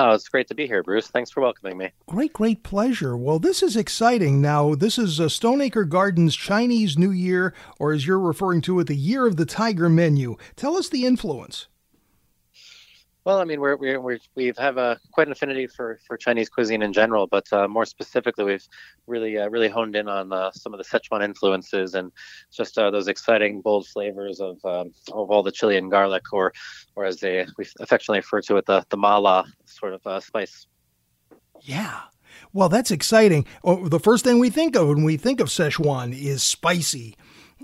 Oh, 0.00 0.12
it's 0.12 0.28
great 0.28 0.46
to 0.46 0.54
be 0.54 0.68
here, 0.68 0.84
Bruce. 0.84 1.08
Thanks 1.08 1.28
for 1.28 1.40
welcoming 1.40 1.76
me. 1.76 1.90
Great, 2.06 2.32
great 2.32 2.62
pleasure. 2.62 3.16
Well, 3.16 3.40
this 3.40 3.64
is 3.64 3.76
exciting. 3.76 4.40
Now, 4.40 4.76
this 4.76 4.96
is 4.96 5.18
a 5.18 5.28
Stoneacre 5.28 5.84
Gardens 5.88 6.36
Chinese 6.36 6.96
New 6.96 7.10
Year, 7.10 7.52
or 7.80 7.90
as 7.90 8.06
you're 8.06 8.20
referring 8.20 8.60
to 8.60 8.78
it, 8.78 8.86
the 8.86 8.94
Year 8.94 9.26
of 9.26 9.34
the 9.34 9.44
Tiger 9.44 9.88
menu. 9.88 10.36
Tell 10.54 10.76
us 10.76 10.88
the 10.88 11.04
influence. 11.04 11.66
Well, 13.28 13.40
I 13.40 13.44
mean, 13.44 13.60
we're, 13.60 13.76
we're, 13.76 14.00
we 14.00 14.18
we 14.36 14.52
have 14.56 14.78
a 14.78 14.98
quite 15.12 15.26
an 15.26 15.32
affinity 15.32 15.66
for, 15.66 15.98
for 16.06 16.16
Chinese 16.16 16.48
cuisine 16.48 16.80
in 16.80 16.94
general, 16.94 17.26
but 17.26 17.44
uh, 17.52 17.68
more 17.68 17.84
specifically, 17.84 18.42
we've 18.42 18.66
really 19.06 19.36
uh, 19.36 19.50
really 19.50 19.68
honed 19.68 19.96
in 19.96 20.08
on 20.08 20.32
uh, 20.32 20.50
some 20.52 20.72
of 20.72 20.78
the 20.78 20.84
Sichuan 20.84 21.22
influences 21.22 21.92
and 21.92 22.10
just 22.50 22.78
uh, 22.78 22.90
those 22.90 23.06
exciting, 23.06 23.60
bold 23.60 23.86
flavors 23.86 24.40
of 24.40 24.56
um, 24.64 24.94
of 25.12 25.30
all 25.30 25.42
the 25.42 25.52
chili 25.52 25.76
and 25.76 25.90
garlic, 25.90 26.22
or 26.32 26.54
or 26.96 27.04
as 27.04 27.20
they 27.20 27.46
we 27.58 27.66
affectionately 27.80 28.20
refer 28.20 28.40
to 28.40 28.56
it, 28.56 28.64
the 28.64 28.82
the 28.88 28.96
mala 28.96 29.44
sort 29.66 29.92
of 29.92 30.06
uh, 30.06 30.20
spice. 30.20 30.66
Yeah. 31.60 32.00
Well, 32.54 32.70
that's 32.70 32.90
exciting. 32.90 33.44
Oh, 33.62 33.88
the 33.90 34.00
first 34.00 34.24
thing 34.24 34.38
we 34.38 34.48
think 34.48 34.74
of 34.74 34.88
when 34.88 35.04
we 35.04 35.18
think 35.18 35.40
of 35.40 35.48
Sichuan 35.48 36.18
is 36.18 36.42
spicy. 36.42 37.14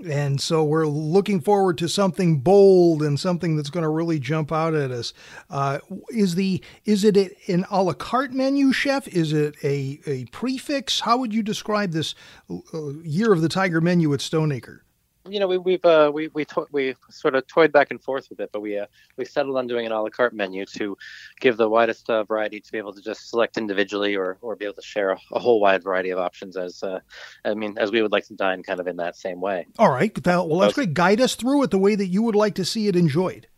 And 0.03 0.41
so 0.41 0.65
we're 0.65 0.87
looking 0.87 1.41
forward 1.41 1.79
to 1.79 1.89
something 1.89 2.39
bold 2.39 3.03
and 3.03 3.19
something 3.19 3.57
that's 3.57 3.71
going 3.71 3.85
to 3.85 3.89
really 3.89 4.19
jump 4.19 4.51
out 4.51 4.75
at 4.75 4.91
us. 4.91 5.13
Uh, 5.49 5.79
is 6.11 6.35
the 6.35 6.63
is 6.85 7.05
it 7.05 7.17
an 7.49 7.65
a 7.71 7.83
la 7.83 7.93
carte 7.93 8.33
menu, 8.33 8.73
chef? 8.73 9.07
Is 9.09 9.33
it 9.33 9.55
a, 9.63 10.01
a 10.07 10.25
prix 10.27 10.59
fixe? 10.59 11.01
How 11.01 11.17
would 11.19 11.33
you 11.33 11.43
describe 11.43 11.93
this 11.93 12.15
uh, 12.51 12.89
year 13.03 13.33
of 13.33 13.41
the 13.41 13.49
tiger 13.49 13.81
menu 13.81 14.13
at 14.13 14.21
Stoneacre? 14.21 14.81
You 15.29 15.41
know, 15.41 15.47
we, 15.47 15.59
we've 15.59 15.85
uh, 15.85 16.11
we 16.13 16.29
we 16.29 16.45
to- 16.47 16.67
we 16.71 16.95
sort 17.11 17.35
of 17.35 17.47
toyed 17.47 17.73
back 17.73 17.91
and 17.91 18.03
forth 18.03 18.29
with 18.29 18.41
it, 18.41 18.51
but 18.53 18.61
we 18.61 18.79
uh, 18.79 18.87
we 19.17 19.25
settled 19.25 19.57
on 19.57 19.67
doing 19.67 19.87
an 19.87 19.93
a 19.93 20.03
la 20.03 20.11
carte 20.11 20.35
menu 20.35 20.67
to 20.67 20.97
give 21.41 21.57
the 21.57 21.69
widest 21.69 22.11
uh, 22.11 22.25
variety 22.25 22.61
to 22.61 22.73
be 22.73 22.79
able 22.79 22.93
to 22.93 23.01
just 23.01 23.31
select 23.31 23.57
individually 23.57 24.17
or, 24.17 24.37
or 24.43 24.55
be 24.57 24.65
able 24.67 24.75
to 24.75 24.83
share 24.83 25.11
a, 25.11 25.19
a 25.33 25.39
whole 25.39 25.61
wide 25.61 25.83
variety 25.83 26.11
of 26.11 26.19
options 26.19 26.57
as 26.57 26.83
uh, 26.83 27.01
I 27.45 27.55
mean 27.55 27.77
as 27.79 27.91
we 27.91 28.03
would 28.03 28.13
like 28.13 28.27
to 28.27 28.35
dine 28.35 28.63
kind 28.63 28.81
of 28.81 28.87
in 28.87 28.97
that 28.97 29.17
same 29.17 29.41
way. 29.41 29.67
All 29.79 29.91
right, 29.91 30.15
that, 30.25 30.47
well 30.47 30.59
that's 30.59 30.75
great. 30.75 30.95
Guide 30.95 31.21
us 31.21 31.35
through 31.35 31.63
it 31.63 31.71
the 31.71 31.79
way 31.79 31.95
that 31.95 32.07
you 32.07 32.23
would 32.23 32.37
like 32.37 32.55
to 32.57 32.65
see 32.65 32.89
it 32.89 32.97
enjoyed. 32.97 33.49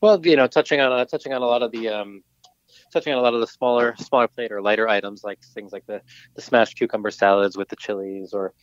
Well, 0.00 0.24
you 0.24 0.36
know, 0.36 0.46
touching 0.46 0.80
on 0.80 0.92
uh, 0.92 1.04
touching 1.04 1.32
on 1.32 1.42
a 1.42 1.46
lot 1.46 1.62
of 1.62 1.72
the 1.72 1.88
um, 1.88 2.22
touching 2.92 3.12
on 3.12 3.18
a 3.18 3.22
lot 3.22 3.34
of 3.34 3.40
the 3.40 3.46
smaller 3.46 3.96
smaller 3.98 4.28
plate 4.28 4.52
or 4.52 4.62
lighter 4.62 4.88
items 4.88 5.24
like 5.24 5.40
things 5.54 5.72
like 5.72 5.86
the 5.86 6.00
the 6.36 6.42
smashed 6.42 6.76
cucumber 6.76 7.10
salads 7.10 7.56
with 7.56 7.68
the 7.68 7.76
chilies 7.76 8.32
or 8.32 8.54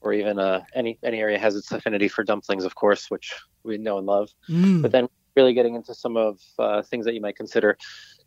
or 0.00 0.12
even 0.12 0.38
uh, 0.38 0.62
any 0.74 0.98
any 1.02 1.20
area 1.20 1.38
has 1.38 1.56
its 1.56 1.70
affinity 1.72 2.08
for 2.08 2.24
dumplings, 2.24 2.64
of 2.64 2.74
course, 2.74 3.10
which 3.10 3.34
we 3.64 3.78
know 3.78 3.98
and 3.98 4.06
love. 4.06 4.30
Mm. 4.48 4.82
But 4.82 4.92
then 4.92 5.08
really 5.36 5.52
getting 5.52 5.74
into 5.74 5.94
some 5.94 6.16
of 6.16 6.40
uh, 6.58 6.82
things 6.82 7.04
that 7.04 7.14
you 7.14 7.20
might 7.20 7.36
consider 7.36 7.76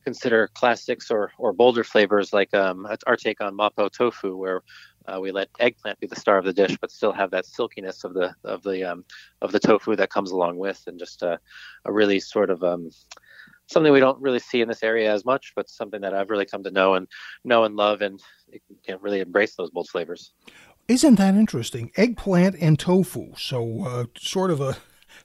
consider 0.06 0.50
classics 0.54 1.12
or 1.12 1.32
or 1.38 1.54
bolder 1.54 1.84
flavors, 1.84 2.34
like 2.34 2.54
um, 2.54 2.88
our 3.08 3.16
take 3.16 3.42
on 3.42 3.56
mapo 3.56 3.92
tofu, 3.92 4.36
where 4.36 4.62
uh, 5.08 5.20
we 5.20 5.32
let 5.32 5.50
eggplant 5.60 6.00
be 6.00 6.08
the 6.08 6.16
star 6.16 6.38
of 6.38 6.46
the 6.46 6.54
dish, 6.54 6.78
but 6.80 6.92
still 6.92 7.12
have 7.12 7.32
that 7.32 7.46
silkiness 7.46 8.04
of 8.04 8.14
the 8.14 8.34
of 8.44 8.64
the 8.64 8.84
um, 8.84 9.04
of 9.42 9.52
the 9.52 9.60
tofu 9.60 9.96
that 9.96 10.10
comes 10.10 10.32
along 10.32 10.58
with, 10.58 10.84
and 10.88 11.00
just 11.00 11.22
a, 11.22 11.40
a 11.86 11.92
really 11.92 12.20
sort 12.20 12.50
of 12.50 12.64
um, 12.64 12.90
something 13.68 13.94
we 13.94 14.00
don't 14.00 14.22
really 14.22 14.40
see 14.40 14.62
in 14.62 14.68
this 14.68 14.84
area 14.84 15.12
as 15.14 15.26
much, 15.26 15.54
but 15.56 15.70
something 15.70 16.02
that 16.02 16.14
I've 16.14 16.30
really 16.30 16.46
come 16.46 16.64
to 16.64 16.72
know 16.72 16.96
and 16.96 17.08
know 17.44 17.64
and 17.64 17.76
love, 17.76 18.02
and 18.02 18.22
you 18.52 18.60
know, 18.88 18.98
really 19.00 19.20
embrace 19.20 19.56
those 19.56 19.70
bold 19.70 19.90
flavors. 19.90 20.34
Isn't 20.89 21.15
that 21.15 21.36
interesting? 21.36 21.91
Eggplant 21.96 22.55
and 22.60 22.79
tofu. 22.79 23.34
So, 23.38 23.84
uh, 23.86 24.05
sort 24.17 24.50
of 24.50 24.60
a 24.60 24.75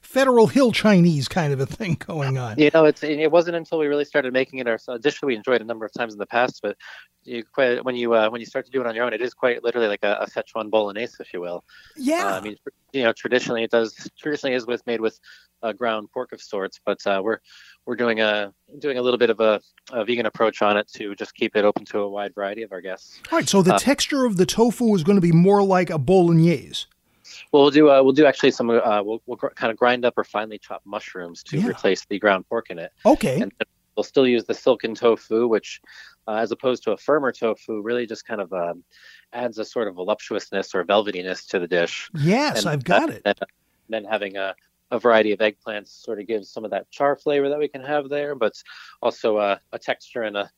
Federal 0.01 0.45
Hill 0.45 0.71
Chinese 0.71 1.27
kind 1.27 1.51
of 1.51 1.59
a 1.59 1.65
thing 1.65 1.95
going 2.05 2.37
on. 2.37 2.59
You 2.59 2.69
know, 2.71 2.85
it's 2.85 3.01
it 3.01 3.31
wasn't 3.31 3.55
until 3.55 3.79
we 3.79 3.87
really 3.87 4.05
started 4.05 4.31
making 4.31 4.59
it 4.59 4.67
a 4.67 4.99
dish 4.99 5.19
that 5.19 5.25
we 5.25 5.35
enjoyed 5.35 5.61
a 5.61 5.65
number 5.65 5.83
of 5.83 5.91
times 5.91 6.13
in 6.13 6.19
the 6.19 6.27
past, 6.27 6.59
but 6.61 6.77
you 7.23 7.43
quite, 7.43 7.83
when 7.83 7.95
you 7.95 8.13
uh, 8.13 8.29
when 8.29 8.41
you 8.41 8.45
start 8.45 8.65
to 8.65 8.71
do 8.71 8.79
it 8.79 8.85
on 8.85 8.93
your 8.93 9.05
own, 9.05 9.13
it 9.13 9.21
is 9.21 9.33
quite 9.33 9.63
literally 9.63 9.87
like 9.87 10.03
a, 10.03 10.19
a 10.21 10.27
Szechuan 10.27 10.69
bolognese, 10.69 11.15
if 11.19 11.33
you 11.33 11.41
will. 11.41 11.63
Yeah. 11.97 12.27
Uh, 12.27 12.37
I 12.37 12.41
mean, 12.41 12.55
you 12.93 13.01
know, 13.01 13.13
traditionally 13.13 13.63
it 13.63 13.71
does 13.71 14.07
traditionally 14.19 14.55
is 14.55 14.67
with 14.67 14.85
made 14.85 15.01
with 15.01 15.19
uh, 15.63 15.73
ground 15.73 16.09
pork 16.13 16.31
of 16.31 16.41
sorts, 16.41 16.79
but 16.85 17.05
uh, 17.07 17.21
we're 17.23 17.39
we're 17.85 17.95
doing 17.95 18.21
a 18.21 18.53
doing 18.79 18.97
a 18.97 19.01
little 19.01 19.17
bit 19.17 19.29
of 19.29 19.39
a, 19.39 19.61
a, 19.91 20.03
vegan 20.03 20.25
approach 20.25 20.61
on 20.61 20.77
it 20.77 20.87
to 20.93 21.15
just 21.15 21.33
keep 21.35 21.55
it 21.55 21.65
open 21.65 21.85
to 21.85 21.99
a 21.99 22.09
wide 22.09 22.33
variety 22.33 22.63
of 22.63 22.71
our 22.71 22.81
guests. 22.81 23.21
All 23.31 23.37
right. 23.37 23.47
So 23.47 23.61
the 23.61 23.75
uh, 23.75 23.79
texture 23.79 24.25
of 24.25 24.37
the 24.37 24.45
tofu 24.45 24.95
is 24.95 25.03
going 25.03 25.17
to 25.17 25.21
be 25.21 25.31
more 25.31 25.63
like 25.63 25.89
a 25.89 25.97
bolognese. 25.97 26.85
Well, 27.51 27.63
we'll 27.63 27.71
do 27.71 27.89
uh, 27.89 28.03
we'll 28.03 28.13
do 28.13 28.25
actually 28.25 28.51
some 28.51 28.69
uh, 28.69 29.01
we'll, 29.03 29.21
we'll 29.25 29.37
gr- 29.37 29.49
kind 29.49 29.71
of 29.71 29.77
grind 29.77 30.05
up 30.05 30.17
or 30.17 30.23
finely 30.23 30.57
chop 30.57 30.81
mushrooms 30.85 31.43
to 31.43 31.59
yeah. 31.59 31.67
replace 31.67 32.05
the 32.05 32.19
ground 32.19 32.45
pork 32.49 32.69
in 32.69 32.79
it. 32.79 32.91
Okay. 33.05 33.41
And 33.41 33.53
we'll 33.95 34.03
still 34.03 34.27
use 34.27 34.45
the 34.45 34.53
silken 34.53 34.95
tofu, 34.95 35.47
which, 35.47 35.81
uh, 36.27 36.35
as 36.35 36.51
opposed 36.51 36.83
to 36.83 36.91
a 36.91 36.97
firmer 36.97 37.31
tofu, 37.31 37.81
really 37.81 38.05
just 38.05 38.25
kind 38.25 38.41
of 38.41 38.51
um, 38.53 38.83
adds 39.33 39.57
a 39.57 39.65
sort 39.65 39.87
of 39.87 39.95
voluptuousness 39.95 40.75
or 40.75 40.83
velvetyness 40.83 41.47
to 41.47 41.59
the 41.59 41.67
dish. 41.67 42.09
Yes, 42.13 42.59
And 42.59 42.67
I've 42.67 42.83
got 42.83 43.09
it. 43.09 43.21
And 43.25 43.35
then 43.89 44.03
having 44.03 44.35
a, 44.37 44.55
a 44.91 44.99
variety 44.99 45.31
of 45.31 45.39
eggplants 45.39 46.03
sort 46.03 46.19
of 46.19 46.27
gives 46.27 46.49
some 46.49 46.65
of 46.65 46.71
that 46.71 46.89
char 46.91 47.15
flavor 47.15 47.49
that 47.49 47.59
we 47.59 47.67
can 47.67 47.83
have 47.83 48.09
there, 48.09 48.35
but 48.35 48.53
also 49.01 49.37
uh, 49.37 49.57
a 49.71 49.79
texture 49.79 50.23
and 50.23 50.37
a, 50.37 50.49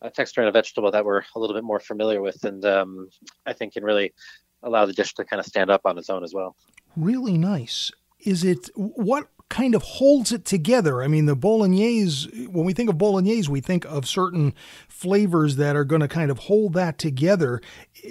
a 0.00 0.10
texture 0.10 0.40
and 0.40 0.48
a 0.48 0.52
vegetable 0.52 0.90
that 0.90 1.04
we're 1.04 1.22
a 1.34 1.38
little 1.38 1.54
bit 1.54 1.64
more 1.64 1.80
familiar 1.80 2.20
with, 2.20 2.44
and 2.44 2.64
um, 2.64 3.08
I 3.46 3.52
think 3.52 3.74
can 3.74 3.84
really 3.84 4.14
allow 4.62 4.86
the 4.86 4.92
dish 4.92 5.14
to 5.14 5.24
kind 5.24 5.40
of 5.40 5.46
stand 5.46 5.70
up 5.70 5.82
on 5.84 5.98
its 5.98 6.08
own 6.10 6.24
as 6.24 6.32
well. 6.32 6.56
Really 6.96 7.36
nice. 7.36 7.90
Is 8.20 8.44
it 8.44 8.70
what 8.76 9.28
kind 9.48 9.74
of 9.74 9.82
holds 9.82 10.32
it 10.32 10.44
together? 10.44 11.02
I 11.02 11.08
mean, 11.08 11.26
the 11.26 11.36
bolognese, 11.36 12.46
when 12.46 12.64
we 12.64 12.72
think 12.72 12.88
of 12.88 12.96
bolognese, 12.96 13.50
we 13.50 13.60
think 13.60 13.84
of 13.84 14.06
certain 14.06 14.54
flavors 14.88 15.56
that 15.56 15.76
are 15.76 15.84
going 15.84 16.00
to 16.00 16.08
kind 16.08 16.30
of 16.30 16.38
hold 16.38 16.72
that 16.74 16.96
together. 16.96 17.60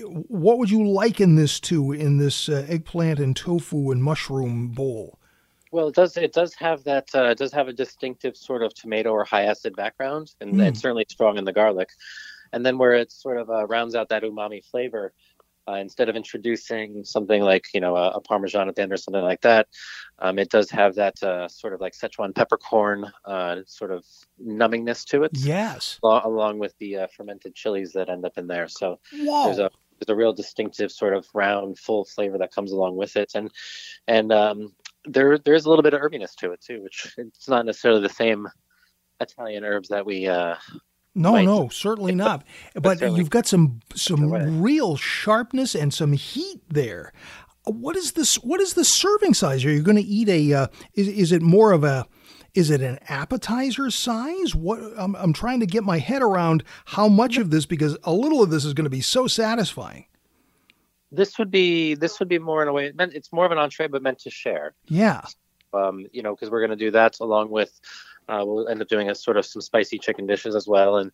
What 0.04 0.60
would 0.60 0.70
you 0.70 0.88
liken 0.88 1.36
this 1.36 1.60
to 1.62 1.94
in 1.94 2.18
this 2.18 2.48
uh, 2.48 2.66
eggplant 2.68 3.20
and 3.20 3.36
tofu 3.36 3.92
and 3.92 4.04
mushroom 4.04 4.68
bowl? 4.70 5.18
Well, 5.72 5.88
it 5.88 5.96
does. 5.96 6.18
It 6.18 6.34
does 6.34 6.54
have 6.56 6.84
that. 6.84 7.10
Uh, 7.16 7.26
it 7.30 7.38
does 7.38 7.54
have 7.54 7.68
a 7.70 7.74
distinctive 7.74 8.36
sort 8.36 8.62
of 8.62 8.74
tomato 8.74 9.12
or 9.12 9.24
high 9.24 9.44
acid 9.44 9.76
background, 9.76 10.34
and 10.42 10.56
Mm. 10.56 10.68
it's 10.68 10.82
certainly 10.82 11.06
strong 11.10 11.38
in 11.38 11.46
the 11.46 11.54
garlic. 11.54 11.90
And 12.54 12.66
then 12.66 12.78
where 12.78 12.94
it 12.94 13.12
sort 13.12 13.38
of 13.38 13.50
uh, 13.50 13.66
rounds 13.68 13.96
out 13.96 14.10
that 14.10 14.24
umami 14.24 14.64
flavor, 14.66 15.14
uh, 15.70 15.76
instead 15.76 16.10
of 16.10 16.18
introducing 16.18 17.06
something 17.06 17.42
like 17.42 17.66
you 17.74 17.80
know 17.80 17.96
a, 17.96 18.10
a 18.12 18.20
parmesan 18.22 18.68
at 18.68 18.76
the 18.76 18.82
end 18.82 18.92
or 18.92 18.98
something 18.98 19.24
like 19.24 19.40
that, 19.42 19.68
um, 20.20 20.38
it 20.38 20.50
does 20.50 20.70
have 20.70 20.96
that 20.96 21.22
uh, 21.24 21.48
sort 21.48 21.74
of 21.74 21.80
like 21.80 21.94
Szechuan 21.94 22.36
peppercorn 22.36 23.10
uh, 23.24 23.62
sort 23.66 23.92
of 23.92 24.04
numbingness 24.46 25.06
to 25.06 25.24
it, 25.24 25.32
Yes. 25.36 26.00
al- 26.04 26.22
along 26.26 26.60
with 26.60 26.78
the 26.80 26.98
uh, 26.98 27.08
fermented 27.16 27.56
chilies 27.56 27.94
that 27.94 28.10
end 28.10 28.26
up 28.26 28.38
in 28.38 28.48
there. 28.48 28.68
So 28.68 29.00
Whoa. 29.14 29.46
there's 29.46 29.60
a 29.60 29.72
there's 30.00 30.10
a 30.14 30.16
real 30.16 30.34
distinctive 30.34 30.92
sort 30.92 31.14
of 31.14 31.28
round, 31.34 31.78
full 31.78 32.04
flavor 32.06 32.40
that 32.40 32.52
comes 32.52 32.72
along 32.74 32.98
with 32.98 33.16
it, 33.16 33.32
and 33.36 33.50
and 34.08 34.34
um, 34.34 34.74
there 35.06 35.38
there's 35.38 35.66
a 35.66 35.70
little 35.70 35.84
bit 35.84 35.94
of 35.94 36.02
herbiness 36.02 36.36
to 36.40 36.52
it 36.52 36.62
too, 36.62 36.82
which 36.84 37.14
it's 37.18 37.48
not 37.50 37.66
necessarily 37.66 38.02
the 38.02 38.10
same 38.10 38.48
Italian 39.20 39.64
herbs 39.64 39.90
that 39.90 40.06
we. 40.06 40.28
Uh, 40.28 40.56
No, 41.14 41.34
Right. 41.34 41.46
no, 41.46 41.68
certainly 41.70 42.16
not. 42.16 42.44
But 42.74 43.00
certainly- 43.00 43.20
you've 43.20 43.30
got 43.30 43.46
some 43.46 43.80
some 43.96 44.62
real 44.62 44.96
sharpness 44.98 45.76
and 45.76 45.94
some 45.94 46.14
heat 46.14 46.62
there. 46.70 47.12
What 47.66 47.96
is 47.96 48.14
this? 48.14 48.36
What 48.36 48.60
is 48.62 48.74
the 48.74 48.86
serving 48.86 49.34
size? 49.36 49.64
Are 49.66 49.70
you 49.72 49.84
going 49.84 49.98
to 49.98 50.04
eat 50.04 50.30
a? 50.30 50.54
Uh, 50.54 50.68
is 50.96 51.08
is 51.08 51.32
it 51.32 51.42
more 51.42 51.72
of 51.74 51.84
a? 51.84 52.06
Is 52.54 52.70
it 52.70 52.82
an 52.82 52.98
appetizer 53.08 53.90
size? 53.92 54.56
What 54.56 54.80
I'm 54.98 55.16
I'm 55.16 55.32
trying 55.34 55.60
to 55.60 55.66
get 55.68 55.84
my 55.84 56.00
head 56.00 56.22
around 56.22 56.64
how 56.86 57.08
much 57.08 57.38
of 57.38 57.50
this 57.52 57.66
because 57.66 57.98
a 58.04 58.14
little 58.14 58.42
of 58.42 58.50
this 58.50 58.66
is 58.66 58.74
going 58.74 58.86
to 58.86 58.90
be 58.90 59.02
so 59.02 59.28
satisfying. 59.28 60.06
This 61.12 61.38
would 61.38 61.52
be 61.52 61.96
this 61.96 62.20
would 62.20 62.30
be 62.30 62.40
more 62.40 62.62
in 62.62 62.68
a 62.68 62.74
way 62.74 62.92
meant 62.96 63.14
it's 63.14 63.32
more 63.34 63.46
of 63.46 63.52
an 63.52 63.58
entree 63.58 63.88
but 63.88 64.02
meant 64.02 64.20
to 64.20 64.30
share. 64.30 64.74
Yeah. 64.88 65.22
Um, 65.74 66.06
you 66.12 66.22
know, 66.22 66.36
because 66.36 66.50
we're 66.50 66.60
going 66.60 66.78
to 66.78 66.86
do 66.86 66.92
that 66.92 67.20
along 67.20 67.50
with 67.50 67.80
uh, 68.28 68.44
we'll 68.46 68.68
end 68.68 68.82
up 68.82 68.88
doing 68.88 69.10
a 69.10 69.16
sort 69.16 69.38
of 69.38 69.46
some 69.46 69.62
spicy 69.62 69.98
chicken 69.98 70.26
dishes 70.26 70.56
as 70.56 70.68
well, 70.68 70.98
and 70.98 71.12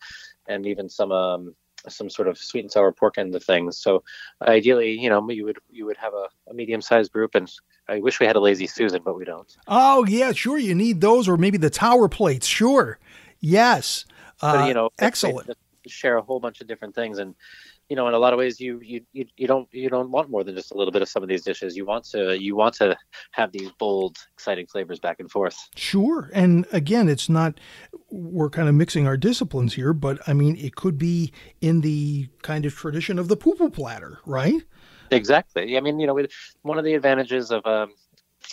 and 0.47 0.65
even 0.65 0.89
some 0.89 1.11
um, 1.11 1.55
some 1.87 2.09
sort 2.09 2.27
of 2.27 2.37
sweet 2.37 2.61
and 2.61 2.71
sour 2.71 2.91
pork 2.91 3.17
end 3.17 3.33
of 3.35 3.43
things. 3.43 3.77
So 3.77 4.03
ideally, 4.41 4.91
you 4.91 5.09
know, 5.09 5.27
you 5.29 5.45
would 5.45 5.57
you 5.69 5.85
would 5.85 5.97
have 5.97 6.13
a, 6.13 6.27
a 6.49 6.53
medium 6.53 6.81
sized 6.81 7.11
group, 7.11 7.35
and 7.35 7.51
I 7.87 7.99
wish 7.99 8.19
we 8.19 8.25
had 8.25 8.35
a 8.35 8.39
lazy 8.39 8.67
Susan, 8.67 9.01
but 9.03 9.17
we 9.17 9.25
don't. 9.25 9.55
Oh 9.67 10.05
yeah, 10.05 10.31
sure. 10.31 10.57
You 10.57 10.75
need 10.75 11.01
those, 11.01 11.27
or 11.27 11.37
maybe 11.37 11.57
the 11.57 11.69
tower 11.69 12.07
plates. 12.07 12.45
Sure. 12.45 12.99
Yes. 13.39 14.05
But 14.41 14.63
Uh, 14.63 14.67
you 14.67 14.73
know, 14.73 14.89
excellent. 14.99 15.49
Share 15.87 16.17
a 16.17 16.21
whole 16.21 16.39
bunch 16.39 16.59
of 16.61 16.67
different 16.67 16.93
things, 16.93 17.17
and 17.17 17.33
you 17.89 17.95
know, 17.95 18.07
in 18.07 18.13
a 18.13 18.19
lot 18.19 18.33
of 18.33 18.39
ways, 18.39 18.59
you, 18.59 18.79
you 18.83 19.01
you 19.13 19.25
you 19.37 19.47
don't 19.47 19.67
you 19.71 19.89
don't 19.89 20.11
want 20.11 20.29
more 20.29 20.43
than 20.43 20.55
just 20.55 20.71
a 20.71 20.77
little 20.77 20.91
bit 20.91 21.01
of 21.01 21.07
some 21.07 21.23
of 21.23 21.29
these 21.29 21.43
dishes. 21.43 21.77
You 21.77 21.85
want 21.85 22.03
to 22.05 22.37
you 22.37 22.55
want 22.55 22.75
to 22.75 22.97
have 23.31 23.51
these 23.51 23.71
bold, 23.79 24.17
exciting 24.33 24.67
flavors 24.67 24.99
back 24.99 25.19
and 25.19 25.31
forth. 25.31 25.57
Sure. 25.75 26.29
And 26.33 26.65
again, 26.71 27.07
it's 27.07 27.29
not, 27.29 27.59
we're 28.09 28.49
kind 28.49 28.67
of 28.67 28.75
mixing 28.75 29.07
our 29.07 29.17
disciplines 29.17 29.73
here, 29.73 29.93
but 29.93 30.19
I 30.27 30.33
mean, 30.33 30.57
it 30.57 30.75
could 30.75 30.97
be 30.97 31.31
in 31.61 31.81
the 31.81 32.27
kind 32.41 32.65
of 32.65 32.75
tradition 32.75 33.19
of 33.19 33.27
the 33.27 33.37
poo 33.37 33.55
poo 33.55 33.69
platter, 33.69 34.19
right? 34.25 34.61
Exactly. 35.11 35.77
I 35.77 35.79
mean, 35.79 35.99
you 35.99 36.07
know, 36.07 36.25
one 36.63 36.77
of 36.77 36.83
the 36.83 36.93
advantages 36.93 37.51
of 37.51 37.65
um, 37.65 37.93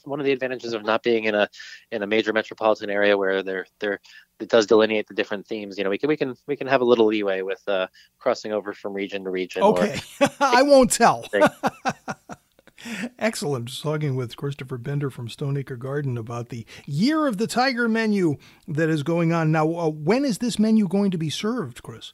one 0.05 0.21
of 0.21 0.27
the 0.27 0.33
advantages 0.33 0.73
of 0.73 0.85
not 0.85 1.03
being 1.03 1.25
in 1.25 1.35
a 1.35 1.49
in 1.91 2.03
a 2.03 2.07
major 2.07 2.33
metropolitan 2.33 2.91
area 2.91 3.17
where 3.17 3.43
there 3.43 3.67
there 3.79 4.01
it 4.41 4.49
does 4.49 4.67
delineate 4.67 5.07
the 5.07 5.15
different 5.15 5.47
themes. 5.47 5.79
You 5.79 5.85
know, 5.85 5.91
we 5.91 5.99
can 5.99 6.09
we 6.09 6.17
can 6.17 6.37
we 6.47 6.57
can 6.57 6.67
have 6.67 6.81
a 6.81 6.85
little 6.85 7.07
leeway 7.07 7.43
with 7.43 7.63
uh, 7.69 7.87
crossing 8.19 8.53
over 8.53 8.73
from 8.73 8.93
region 8.93 9.25
to 9.25 9.31
region. 9.31 9.63
or- 9.63 9.79
Okay. 9.81 10.01
I 10.41 10.63
won't 10.63 10.91
tell. 10.91 11.25
Excellent. 13.19 13.67
Just 13.67 13.83
talking 13.83 14.15
with 14.17 14.37
Christopher 14.37 14.77
Bender 14.79 15.09
from 15.11 15.29
Stoneacre 15.29 15.77
Garden 15.79 16.19
about 16.19 16.49
the 16.51 16.67
Year 16.87 17.27
of 17.27 17.39
the 17.39 17.47
Tiger 17.47 17.89
menu 17.89 18.37
that 18.69 18.91
is 18.91 19.03
going 19.03 19.33
on. 19.33 19.51
Now, 19.53 19.67
uh, 19.75 19.89
when 19.89 20.25
is 20.25 20.39
this 20.39 20.59
menu 20.59 20.87
going 20.89 21.11
to 21.11 21.19
be 21.19 21.31
served, 21.31 21.83
Chris? 21.83 22.13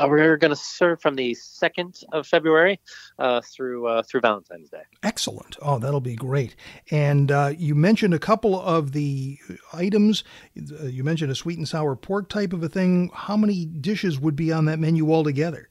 Uh, 0.00 0.08
we're 0.08 0.36
going 0.36 0.50
to 0.50 0.56
serve 0.56 1.00
from 1.00 1.14
the 1.14 1.34
second 1.34 2.00
of 2.12 2.26
February 2.26 2.80
uh, 3.18 3.40
through 3.42 3.86
uh, 3.86 4.02
through 4.02 4.20
Valentine's 4.20 4.70
Day. 4.70 4.82
Excellent. 5.02 5.56
Oh, 5.60 5.78
that'll 5.78 6.00
be 6.00 6.14
great. 6.14 6.56
And 6.90 7.30
uh, 7.30 7.52
you 7.56 7.74
mentioned 7.74 8.14
a 8.14 8.18
couple 8.18 8.58
of 8.60 8.92
the 8.92 9.38
items. 9.74 10.24
Uh, 10.56 10.86
you 10.86 11.04
mentioned 11.04 11.30
a 11.30 11.34
sweet 11.34 11.58
and 11.58 11.68
sour 11.68 11.96
pork 11.96 12.28
type 12.28 12.52
of 12.52 12.62
a 12.62 12.68
thing. 12.68 13.10
How 13.12 13.36
many 13.36 13.66
dishes 13.66 14.18
would 14.18 14.36
be 14.36 14.52
on 14.52 14.64
that 14.66 14.78
menu 14.78 15.12
altogether? 15.12 15.68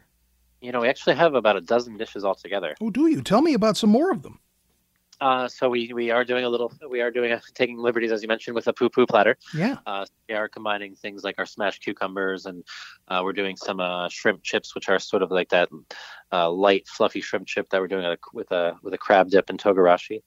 You 0.61 0.71
know, 0.73 0.81
we 0.81 0.89
actually 0.89 1.15
have 1.15 1.33
about 1.33 1.55
a 1.55 1.61
dozen 1.61 1.97
dishes 1.97 2.23
altogether. 2.23 2.75
Oh, 2.81 2.89
do 2.89 3.07
you? 3.07 3.21
Tell 3.21 3.41
me 3.41 3.53
about 3.53 3.77
some 3.77 3.89
more 3.89 4.11
of 4.11 4.21
them. 4.21 4.39
Uh, 5.21 5.47
so 5.47 5.69
we, 5.69 5.91
we 5.93 6.11
are 6.11 6.23
doing 6.23 6.45
a 6.45 6.49
little, 6.49 6.71
we 6.89 7.01
are 7.01 7.11
doing 7.11 7.31
a, 7.31 7.41
taking 7.53 7.77
liberties, 7.77 8.11
as 8.11 8.21
you 8.21 8.27
mentioned, 8.27 8.55
with 8.55 8.67
a 8.67 8.73
poo 8.73 8.89
poo 8.89 9.05
platter. 9.05 9.37
Yeah. 9.53 9.77
Uh, 9.85 10.05
we 10.27 10.35
are 10.35 10.47
combining 10.47 10.95
things 10.95 11.23
like 11.23 11.35
our 11.37 11.45
smashed 11.45 11.83
cucumbers, 11.83 12.45
and 12.45 12.63
uh, 13.09 13.21
we're 13.23 13.33
doing 13.33 13.57
some 13.57 13.79
uh, 13.79 14.07
shrimp 14.09 14.43
chips, 14.43 14.75
which 14.75 14.87
are 14.87 14.99
sort 14.99 15.21
of 15.21 15.31
like 15.31 15.49
that 15.49 15.69
uh, 16.31 16.49
light, 16.49 16.87
fluffy 16.87 17.21
shrimp 17.21 17.47
chip 17.47 17.69
that 17.69 17.81
we're 17.81 17.87
doing 17.87 18.05
a, 18.05 18.17
with 18.33 18.51
a 18.51 18.75
with 18.81 18.93
a 18.93 18.97
crab 18.97 19.29
dip 19.29 19.49
and 19.49 19.59
togarashi. 19.59 20.21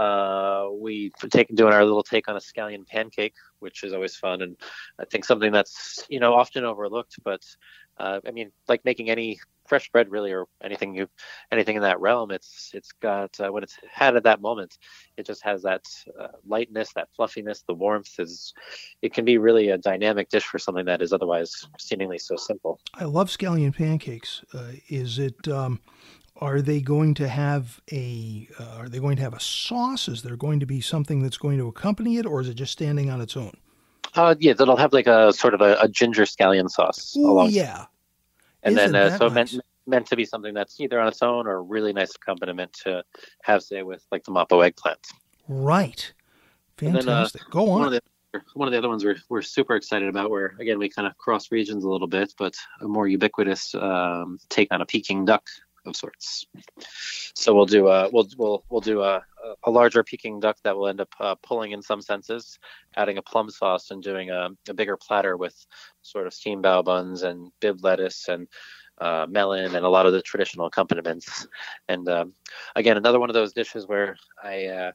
Uh, 0.00 0.70
we 0.72 1.12
take 1.30 1.54
doing 1.54 1.74
our 1.74 1.84
little 1.84 2.02
take 2.02 2.26
on 2.26 2.34
a 2.34 2.38
scallion 2.40 2.86
pancake, 2.86 3.34
which 3.58 3.84
is 3.84 3.92
always 3.92 4.16
fun, 4.16 4.40
and 4.40 4.56
I 4.98 5.04
think 5.04 5.26
something 5.26 5.52
that's 5.52 6.06
you 6.08 6.20
know 6.20 6.32
often 6.32 6.64
overlooked. 6.64 7.16
But 7.22 7.42
uh, 7.98 8.20
I 8.26 8.30
mean, 8.30 8.50
like 8.66 8.82
making 8.82 9.10
any 9.10 9.38
fresh 9.66 9.90
bread, 9.90 10.10
really, 10.10 10.32
or 10.32 10.46
anything 10.64 10.94
you 10.94 11.06
anything 11.52 11.76
in 11.76 11.82
that 11.82 12.00
realm, 12.00 12.30
it's 12.30 12.70
it's 12.72 12.92
got 12.92 13.38
uh, 13.40 13.52
when 13.52 13.62
it's 13.62 13.76
had 13.92 14.16
at 14.16 14.22
that 14.22 14.40
moment, 14.40 14.78
it 15.18 15.26
just 15.26 15.42
has 15.44 15.62
that 15.64 15.84
uh, 16.18 16.28
lightness, 16.46 16.94
that 16.94 17.08
fluffiness, 17.14 17.62
the 17.68 17.74
warmth 17.74 18.18
is. 18.18 18.54
It 19.02 19.12
can 19.12 19.26
be 19.26 19.36
really 19.36 19.68
a 19.68 19.76
dynamic 19.76 20.30
dish 20.30 20.44
for 20.44 20.58
something 20.58 20.86
that 20.86 21.02
is 21.02 21.12
otherwise 21.12 21.68
seemingly 21.78 22.18
so 22.18 22.36
simple. 22.36 22.80
I 22.94 23.04
love 23.04 23.28
scallion 23.28 23.76
pancakes. 23.76 24.46
Uh, 24.54 24.72
is 24.88 25.18
it? 25.18 25.46
Um, 25.46 25.80
are 26.40 26.62
they 26.62 26.80
going 26.80 27.14
to 27.14 27.28
have 27.28 27.80
a? 27.92 28.48
Uh, 28.58 28.76
are 28.78 28.88
they 28.88 28.98
going 28.98 29.16
to 29.16 29.22
have 29.22 29.34
a 29.34 29.40
sauce? 29.40 30.08
Is 30.08 30.22
there 30.22 30.36
going 30.36 30.60
to 30.60 30.66
be 30.66 30.80
something 30.80 31.22
that's 31.22 31.36
going 31.38 31.58
to 31.58 31.68
accompany 31.68 32.16
it, 32.16 32.26
or 32.26 32.40
is 32.40 32.48
it 32.48 32.54
just 32.54 32.72
standing 32.72 33.10
on 33.10 33.20
its 33.20 33.36
own? 33.36 33.52
Uh, 34.14 34.34
yeah, 34.40 34.52
it'll 34.52 34.76
have 34.76 34.92
like 34.92 35.06
a 35.06 35.32
sort 35.32 35.54
of 35.54 35.60
a, 35.60 35.76
a 35.80 35.88
ginger 35.88 36.22
scallion 36.24 36.68
sauce 36.68 37.14
Oh 37.16 37.30
along, 37.32 37.50
yeah. 37.50 37.86
and 38.62 38.76
Isn't 38.76 38.92
then 38.92 39.12
uh, 39.12 39.18
so 39.18 39.28
nice? 39.28 39.34
meant 39.52 39.64
meant 39.86 40.06
to 40.06 40.16
be 40.16 40.24
something 40.24 40.54
that's 40.54 40.80
either 40.80 40.98
on 41.00 41.08
its 41.08 41.22
own 41.22 41.46
or 41.46 41.56
a 41.56 41.60
really 41.62 41.92
nice 41.92 42.14
accompaniment 42.14 42.72
to 42.84 43.04
have 43.42 43.62
say 43.62 43.82
with 43.82 44.04
like 44.10 44.24
the 44.24 44.32
mapo 44.32 44.64
eggplant. 44.64 45.06
Right. 45.48 46.12
Then, 46.76 46.96
uh, 46.96 47.00
Fantastic. 47.02 47.42
Go 47.50 47.64
One 47.64 47.82
on. 47.82 47.86
of 47.88 47.92
the 47.92 48.02
one 48.54 48.68
of 48.68 48.72
the 48.72 48.78
other 48.78 48.88
ones 48.88 49.04
we're, 49.04 49.16
we're 49.28 49.42
super 49.42 49.74
excited 49.74 50.08
about 50.08 50.30
where 50.30 50.54
again 50.60 50.78
we 50.78 50.88
kind 50.88 51.06
of 51.08 51.16
cross 51.18 51.50
regions 51.50 51.82
a 51.82 51.88
little 51.88 52.06
bit 52.06 52.32
but 52.38 52.54
a 52.80 52.86
more 52.86 53.08
ubiquitous 53.08 53.74
um, 53.74 54.38
take 54.48 54.68
on 54.70 54.80
a 54.80 54.86
peking 54.86 55.24
duck 55.24 55.48
of 55.86 55.96
sorts. 55.96 56.46
So 57.34 57.54
we'll 57.54 57.66
do 57.66 57.88
a 57.88 58.08
we'll 58.10 58.28
we'll, 58.36 58.64
we'll 58.68 58.80
do 58.80 59.02
a, 59.02 59.22
a 59.64 59.70
larger 59.70 60.02
peking 60.02 60.40
duck 60.40 60.56
that 60.64 60.76
will 60.76 60.88
end 60.88 61.00
up 61.00 61.12
uh, 61.20 61.34
pulling 61.42 61.72
in 61.72 61.82
some 61.82 62.00
senses 62.00 62.58
adding 62.96 63.18
a 63.18 63.22
plum 63.22 63.50
sauce 63.50 63.90
and 63.90 64.02
doing 64.02 64.30
a, 64.30 64.50
a 64.68 64.74
bigger 64.74 64.96
platter 64.96 65.36
with 65.36 65.66
sort 66.02 66.26
of 66.26 66.34
steamed 66.34 66.64
bao 66.64 66.84
buns 66.84 67.22
and 67.22 67.50
bib 67.60 67.82
lettuce 67.82 68.28
and 68.28 68.48
uh, 69.00 69.26
melon 69.28 69.74
and 69.74 69.86
a 69.86 69.88
lot 69.88 70.06
of 70.06 70.12
the 70.12 70.20
traditional 70.22 70.66
accompaniments. 70.66 71.46
And 71.88 72.08
um, 72.08 72.34
again 72.76 72.96
another 72.96 73.20
one 73.20 73.30
of 73.30 73.34
those 73.34 73.52
dishes 73.52 73.86
where 73.86 74.16
i 74.42 74.66
uh, 74.66 74.92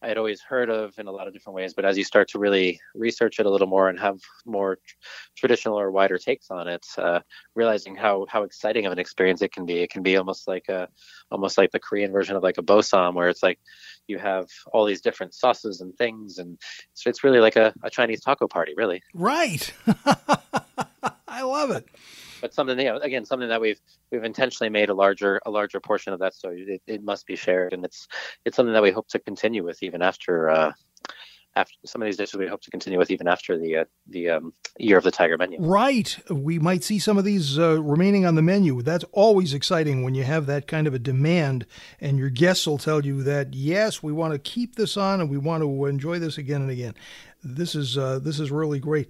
I 0.00 0.08
had 0.08 0.18
always 0.18 0.40
heard 0.40 0.70
of 0.70 0.96
in 0.98 1.08
a 1.08 1.12
lot 1.12 1.26
of 1.26 1.32
different 1.32 1.56
ways, 1.56 1.74
but 1.74 1.84
as 1.84 1.98
you 1.98 2.04
start 2.04 2.28
to 2.28 2.38
really 2.38 2.80
research 2.94 3.40
it 3.40 3.46
a 3.46 3.50
little 3.50 3.66
more 3.66 3.88
and 3.88 3.98
have 3.98 4.20
more 4.46 4.76
tr- 4.76 4.94
traditional 5.36 5.78
or 5.78 5.90
wider 5.90 6.18
takes 6.18 6.50
on 6.50 6.68
it, 6.68 6.86
uh, 6.98 7.20
realizing 7.56 7.96
how 7.96 8.26
how 8.28 8.44
exciting 8.44 8.86
of 8.86 8.92
an 8.92 8.98
experience 8.98 9.42
it 9.42 9.52
can 9.52 9.66
be. 9.66 9.78
It 9.78 9.90
can 9.90 10.02
be 10.02 10.16
almost 10.16 10.46
like 10.46 10.68
a 10.68 10.88
almost 11.32 11.58
like 11.58 11.72
the 11.72 11.80
Korean 11.80 12.12
version 12.12 12.36
of 12.36 12.42
like 12.44 12.58
a 12.58 12.62
bossam, 12.62 13.14
where 13.14 13.28
it's 13.28 13.42
like 13.42 13.58
you 14.06 14.18
have 14.18 14.46
all 14.72 14.84
these 14.84 15.00
different 15.00 15.34
sauces 15.34 15.80
and 15.80 15.96
things, 15.96 16.38
and 16.38 16.58
so 16.94 17.10
it's 17.10 17.24
really 17.24 17.40
like 17.40 17.56
a, 17.56 17.74
a 17.82 17.90
Chinese 17.90 18.20
taco 18.20 18.46
party, 18.46 18.74
really. 18.76 19.02
Right. 19.14 19.72
I 21.26 21.42
love 21.42 21.70
it 21.72 21.86
but 22.40 22.54
something 22.54 22.78
you 22.78 22.84
know 22.86 22.96
again 22.98 23.24
something 23.24 23.48
that 23.48 23.60
we've 23.60 23.80
we've 24.10 24.24
intentionally 24.24 24.70
made 24.70 24.88
a 24.88 24.94
larger 24.94 25.40
a 25.46 25.50
larger 25.50 25.80
portion 25.80 26.12
of 26.12 26.20
that 26.20 26.34
so 26.34 26.50
it, 26.50 26.82
it 26.86 27.02
must 27.02 27.26
be 27.26 27.36
shared 27.36 27.72
and 27.72 27.84
it's 27.84 28.08
it's 28.44 28.56
something 28.56 28.72
that 28.72 28.82
we 28.82 28.90
hope 28.90 29.08
to 29.08 29.18
continue 29.18 29.64
with 29.64 29.82
even 29.82 30.02
after 30.02 30.50
uh, 30.50 30.72
after 31.56 31.74
some 31.84 32.00
of 32.00 32.06
these 32.06 32.16
dishes 32.16 32.38
we 32.38 32.46
hope 32.46 32.60
to 32.62 32.70
continue 32.70 32.98
with 32.98 33.10
even 33.10 33.26
after 33.26 33.58
the 33.58 33.78
uh, 33.78 33.84
the 34.08 34.30
um, 34.30 34.52
year 34.78 34.96
of 34.96 35.04
the 35.04 35.10
tiger 35.10 35.36
menu. 35.36 35.58
Right, 35.60 36.16
we 36.30 36.58
might 36.58 36.84
see 36.84 36.98
some 36.98 37.18
of 37.18 37.24
these 37.24 37.58
uh, 37.58 37.82
remaining 37.82 38.24
on 38.24 38.36
the 38.36 38.42
menu. 38.42 38.80
That's 38.80 39.04
always 39.12 39.52
exciting 39.52 40.02
when 40.02 40.14
you 40.14 40.24
have 40.24 40.46
that 40.46 40.66
kind 40.66 40.86
of 40.86 40.94
a 40.94 40.98
demand, 40.98 41.66
and 42.00 42.18
your 42.18 42.30
guests 42.30 42.66
will 42.66 42.78
tell 42.78 43.04
you 43.04 43.22
that 43.24 43.54
yes, 43.54 44.02
we 44.02 44.12
want 44.12 44.34
to 44.34 44.38
keep 44.38 44.76
this 44.76 44.96
on 44.96 45.20
and 45.20 45.28
we 45.28 45.38
want 45.38 45.62
to 45.62 45.86
enjoy 45.86 46.18
this 46.18 46.38
again 46.38 46.62
and 46.62 46.70
again. 46.70 46.94
This 47.42 47.74
is 47.74 47.98
uh, 47.98 48.20
this 48.20 48.38
is 48.38 48.50
really 48.50 48.78
great. 48.78 49.08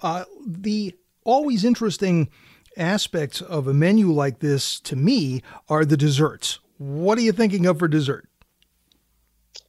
Uh, 0.00 0.24
the 0.46 0.94
always 1.24 1.64
interesting 1.64 2.28
aspects 2.76 3.40
of 3.40 3.66
a 3.66 3.74
menu 3.74 4.10
like 4.12 4.40
this 4.40 4.80
to 4.80 4.96
me 4.96 5.42
are 5.68 5.84
the 5.84 5.96
desserts. 5.96 6.60
What 6.78 7.18
are 7.18 7.22
you 7.22 7.32
thinking 7.32 7.66
of 7.66 7.78
for 7.78 7.88
dessert? 7.88 8.28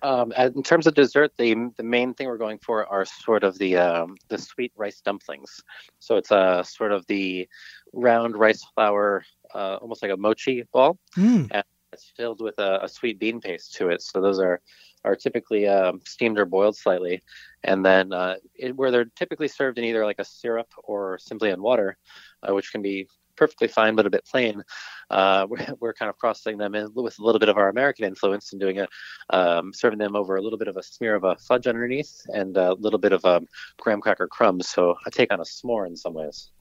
Um, 0.03 0.31
in 0.33 0.61
terms 0.63 0.85
of 0.85 0.93
dessert, 0.93 1.31
the 1.37 1.55
the 1.77 1.83
main 1.83 2.13
thing 2.13 2.27
we're 2.27 2.37
going 2.37 2.59
for 2.59 2.85
are 2.85 3.05
sort 3.05 3.43
of 3.43 3.57
the 3.57 3.77
um, 3.77 4.15
the 4.27 4.37
sweet 4.37 4.71
rice 4.75 5.01
dumplings. 5.01 5.61
So 5.99 6.17
it's 6.17 6.31
a 6.31 6.35
uh, 6.35 6.63
sort 6.63 6.91
of 6.91 7.05
the 7.07 7.47
round 7.93 8.37
rice 8.37 8.63
flour, 8.75 9.23
uh, 9.55 9.77
almost 9.81 10.03
like 10.03 10.11
a 10.11 10.17
mochi 10.17 10.63
ball, 10.71 10.99
mm. 11.15 11.47
and 11.51 11.63
it's 11.93 12.11
filled 12.15 12.41
with 12.41 12.59
a, 12.59 12.83
a, 12.83 12.87
sweet 12.87 13.17
bean 13.17 13.41
paste 13.41 13.73
to 13.75 13.89
it. 13.89 14.01
So 14.01 14.21
those 14.21 14.39
are 14.39 14.61
are 15.03 15.15
typically 15.15 15.67
um, 15.67 16.01
steamed 16.05 16.37
or 16.37 16.45
boiled 16.45 16.77
slightly, 16.77 17.23
and 17.63 17.83
then 17.83 18.13
uh, 18.13 18.35
it, 18.55 18.75
where 18.75 18.91
they're 18.91 19.05
typically 19.15 19.47
served 19.47 19.77
in 19.79 19.85
either 19.85 20.05
like 20.05 20.19
a 20.19 20.25
syrup 20.25 20.71
or 20.83 21.17
simply 21.17 21.49
in 21.49 21.61
water, 21.61 21.97
uh, 22.43 22.53
which 22.53 22.71
can 22.71 22.81
be 22.81 23.07
perfectly 23.37 23.67
fine 23.67 23.95
but 23.95 24.05
a 24.05 24.09
bit 24.09 24.25
plain. 24.25 24.63
Uh, 25.09 25.47
we're, 25.49 25.65
we're, 25.79 25.93
kind 25.93 26.09
of 26.09 26.17
crossing 26.17 26.57
them 26.57 26.75
in 26.75 26.89
with 26.93 27.17
a 27.19 27.23
little 27.23 27.39
bit 27.39 27.49
of 27.49 27.57
our 27.57 27.69
American 27.69 28.03
influence 28.03 28.51
and 28.51 28.59
doing 28.59 28.79
a 28.79 28.87
um, 29.29 29.71
serving 29.73 29.99
them 29.99 30.15
over 30.15 30.35
a 30.35 30.41
little 30.41 30.59
bit 30.59 30.67
of 30.67 30.75
a 30.75 30.83
smear 30.83 31.15
of 31.15 31.23
a 31.23 31.37
fudge 31.37 31.67
underneath 31.67 32.21
and 32.27 32.57
a 32.57 32.73
little 32.73 32.99
bit 32.99 33.13
of 33.13 33.23
a 33.23 33.41
graham 33.79 34.01
cracker 34.01 34.27
crumbs. 34.27 34.67
So 34.67 34.95
I 35.05 35.09
take 35.09 35.31
on 35.31 35.39
a 35.39 35.43
s'more 35.43 35.87
in 35.87 35.95
some 35.95 36.13
ways. 36.13 36.51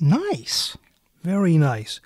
Nice, 0.00 0.76
very 1.22 1.56
nice. 1.56 2.00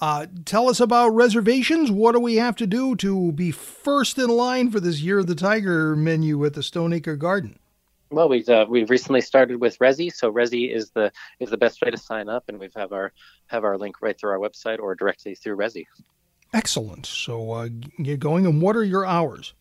Uh, 0.00 0.26
tell 0.46 0.68
us 0.68 0.80
about 0.80 1.10
reservations. 1.10 1.90
What 1.90 2.12
do 2.12 2.20
we 2.20 2.36
have 2.36 2.56
to 2.56 2.66
do 2.66 2.96
to 2.96 3.32
be 3.32 3.50
first 3.50 4.18
in 4.18 4.30
line 4.30 4.70
for 4.70 4.80
this 4.80 5.02
Year 5.02 5.18
of 5.18 5.26
the 5.26 5.34
Tiger 5.34 5.94
menu 5.94 6.42
at 6.46 6.54
the 6.54 6.62
Stoneacre 6.62 7.16
Garden? 7.18 7.58
Well, 8.12 8.28
we've 8.28 8.48
uh, 8.48 8.66
we've 8.68 8.90
recently 8.90 9.20
started 9.20 9.60
with 9.60 9.78
Resy, 9.78 10.12
so 10.12 10.32
Resy 10.32 10.74
is 10.74 10.90
the 10.90 11.12
is 11.38 11.50
the 11.50 11.56
best 11.56 11.80
way 11.80 11.92
to 11.92 11.96
sign 11.96 12.28
up, 12.28 12.44
and 12.48 12.58
we've 12.58 12.74
have 12.74 12.92
our 12.92 13.12
have 13.46 13.62
our 13.62 13.78
link 13.78 14.02
right 14.02 14.18
through 14.18 14.30
our 14.30 14.38
website 14.38 14.80
or 14.80 14.96
directly 14.96 15.36
through 15.36 15.56
Resy. 15.56 15.84
Excellent. 16.52 17.06
So 17.06 17.52
uh, 17.52 17.68
get 18.02 18.18
going. 18.18 18.46
And 18.46 18.60
what 18.60 18.74
are 18.74 18.82
your 18.82 19.06
hours? 19.06 19.54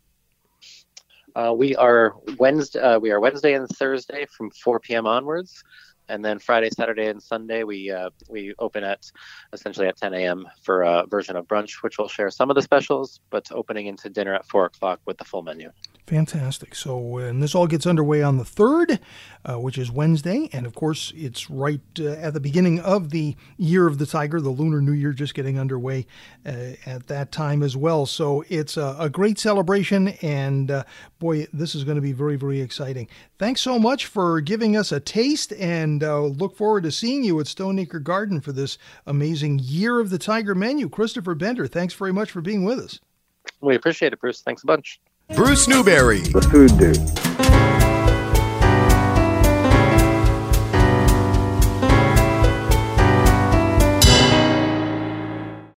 Uh, 1.35 1.53
we 1.55 1.75
are 1.75 2.15
Wednesday. 2.39 2.79
Uh, 2.79 2.97
we 2.97 3.11
are 3.11 3.19
Wednesday 3.19 3.53
and 3.53 3.69
Thursday 3.69 4.25
from 4.35 4.49
4 4.49 4.79
p.m. 4.79 5.05
onwards 5.05 5.63
and 6.09 6.25
then 6.25 6.39
Friday, 6.39 6.69
Saturday, 6.71 7.07
and 7.07 7.21
Sunday 7.21 7.63
we 7.63 7.91
uh, 7.91 8.09
we 8.27 8.53
open 8.59 8.83
at 8.83 9.09
essentially 9.53 9.87
at 9.87 9.95
10 9.95 10.13
a.m. 10.15 10.47
for 10.63 10.81
a 10.81 11.05
version 11.07 11.35
of 11.35 11.47
brunch, 11.47 11.81
which 11.83 11.97
will 11.97 12.09
share 12.09 12.29
some 12.29 12.49
of 12.49 12.55
the 12.55 12.61
specials, 12.61 13.21
but 13.29 13.49
opening 13.51 13.85
into 13.85 14.09
dinner 14.09 14.33
at 14.33 14.45
four 14.47 14.65
o'clock 14.65 14.99
with 15.05 15.17
the 15.17 15.23
full 15.23 15.43
menu. 15.43 15.71
Fantastic. 16.09 16.73
So, 16.73 17.19
and 17.19 17.39
this 17.39 17.53
all 17.53 17.67
gets 17.67 17.85
underway 17.85 18.23
on 18.23 18.39
the 18.39 18.43
3rd, 18.43 18.97
uh, 19.45 19.59
which 19.59 19.77
is 19.77 19.91
Wednesday. 19.91 20.49
And 20.51 20.65
of 20.65 20.73
course, 20.73 21.13
it's 21.15 21.51
right 21.51 21.81
uh, 21.99 22.13
at 22.13 22.33
the 22.33 22.39
beginning 22.39 22.79
of 22.79 23.11
the 23.11 23.35
Year 23.57 23.85
of 23.85 23.99
the 23.99 24.07
Tiger, 24.07 24.41
the 24.41 24.49
Lunar 24.49 24.81
New 24.81 24.93
Year 24.93 25.13
just 25.13 25.35
getting 25.35 25.59
underway 25.59 26.07
uh, 26.47 26.71
at 26.87 27.05
that 27.09 27.31
time 27.31 27.61
as 27.61 27.77
well. 27.77 28.07
So, 28.07 28.43
it's 28.49 28.75
a, 28.75 28.95
a 28.97 29.07
great 29.07 29.37
celebration. 29.37 30.07
And 30.23 30.71
uh, 30.71 30.83
boy, 31.19 31.45
this 31.53 31.75
is 31.75 31.83
going 31.83 31.93
to 31.93 32.01
be 32.01 32.11
very, 32.11 32.37
very 32.37 32.59
exciting. 32.59 33.07
Thanks 33.37 33.61
so 33.61 33.77
much 33.77 34.07
for 34.07 34.41
giving 34.41 34.75
us 34.75 34.91
a 34.91 34.99
taste 34.99 35.53
and 35.53 36.03
uh, 36.03 36.21
look 36.21 36.57
forward 36.57 36.85
to 36.85 36.91
seeing 36.91 37.23
you 37.23 37.39
at 37.39 37.45
Stoneacre 37.45 37.99
Garden 37.99 38.41
for 38.41 38.51
this 38.51 38.79
amazing 39.05 39.59
Year 39.61 39.99
of 39.99 40.09
the 40.09 40.17
Tiger 40.17 40.55
menu. 40.55 40.89
Christopher 40.89 41.35
Bender, 41.35 41.67
thanks 41.67 41.93
very 41.93 42.11
much 42.11 42.31
for 42.31 42.41
being 42.41 42.63
with 42.63 42.79
us. 42.79 42.99
We 43.61 43.75
appreciate 43.75 44.11
it, 44.11 44.19
Bruce. 44.19 44.41
Thanks 44.41 44.63
a 44.63 44.65
bunch. 44.65 44.99
Bruce 45.35 45.67
Newbury, 45.67 46.21
the 46.21 46.41
food 46.41 46.77
dude. 46.79 47.38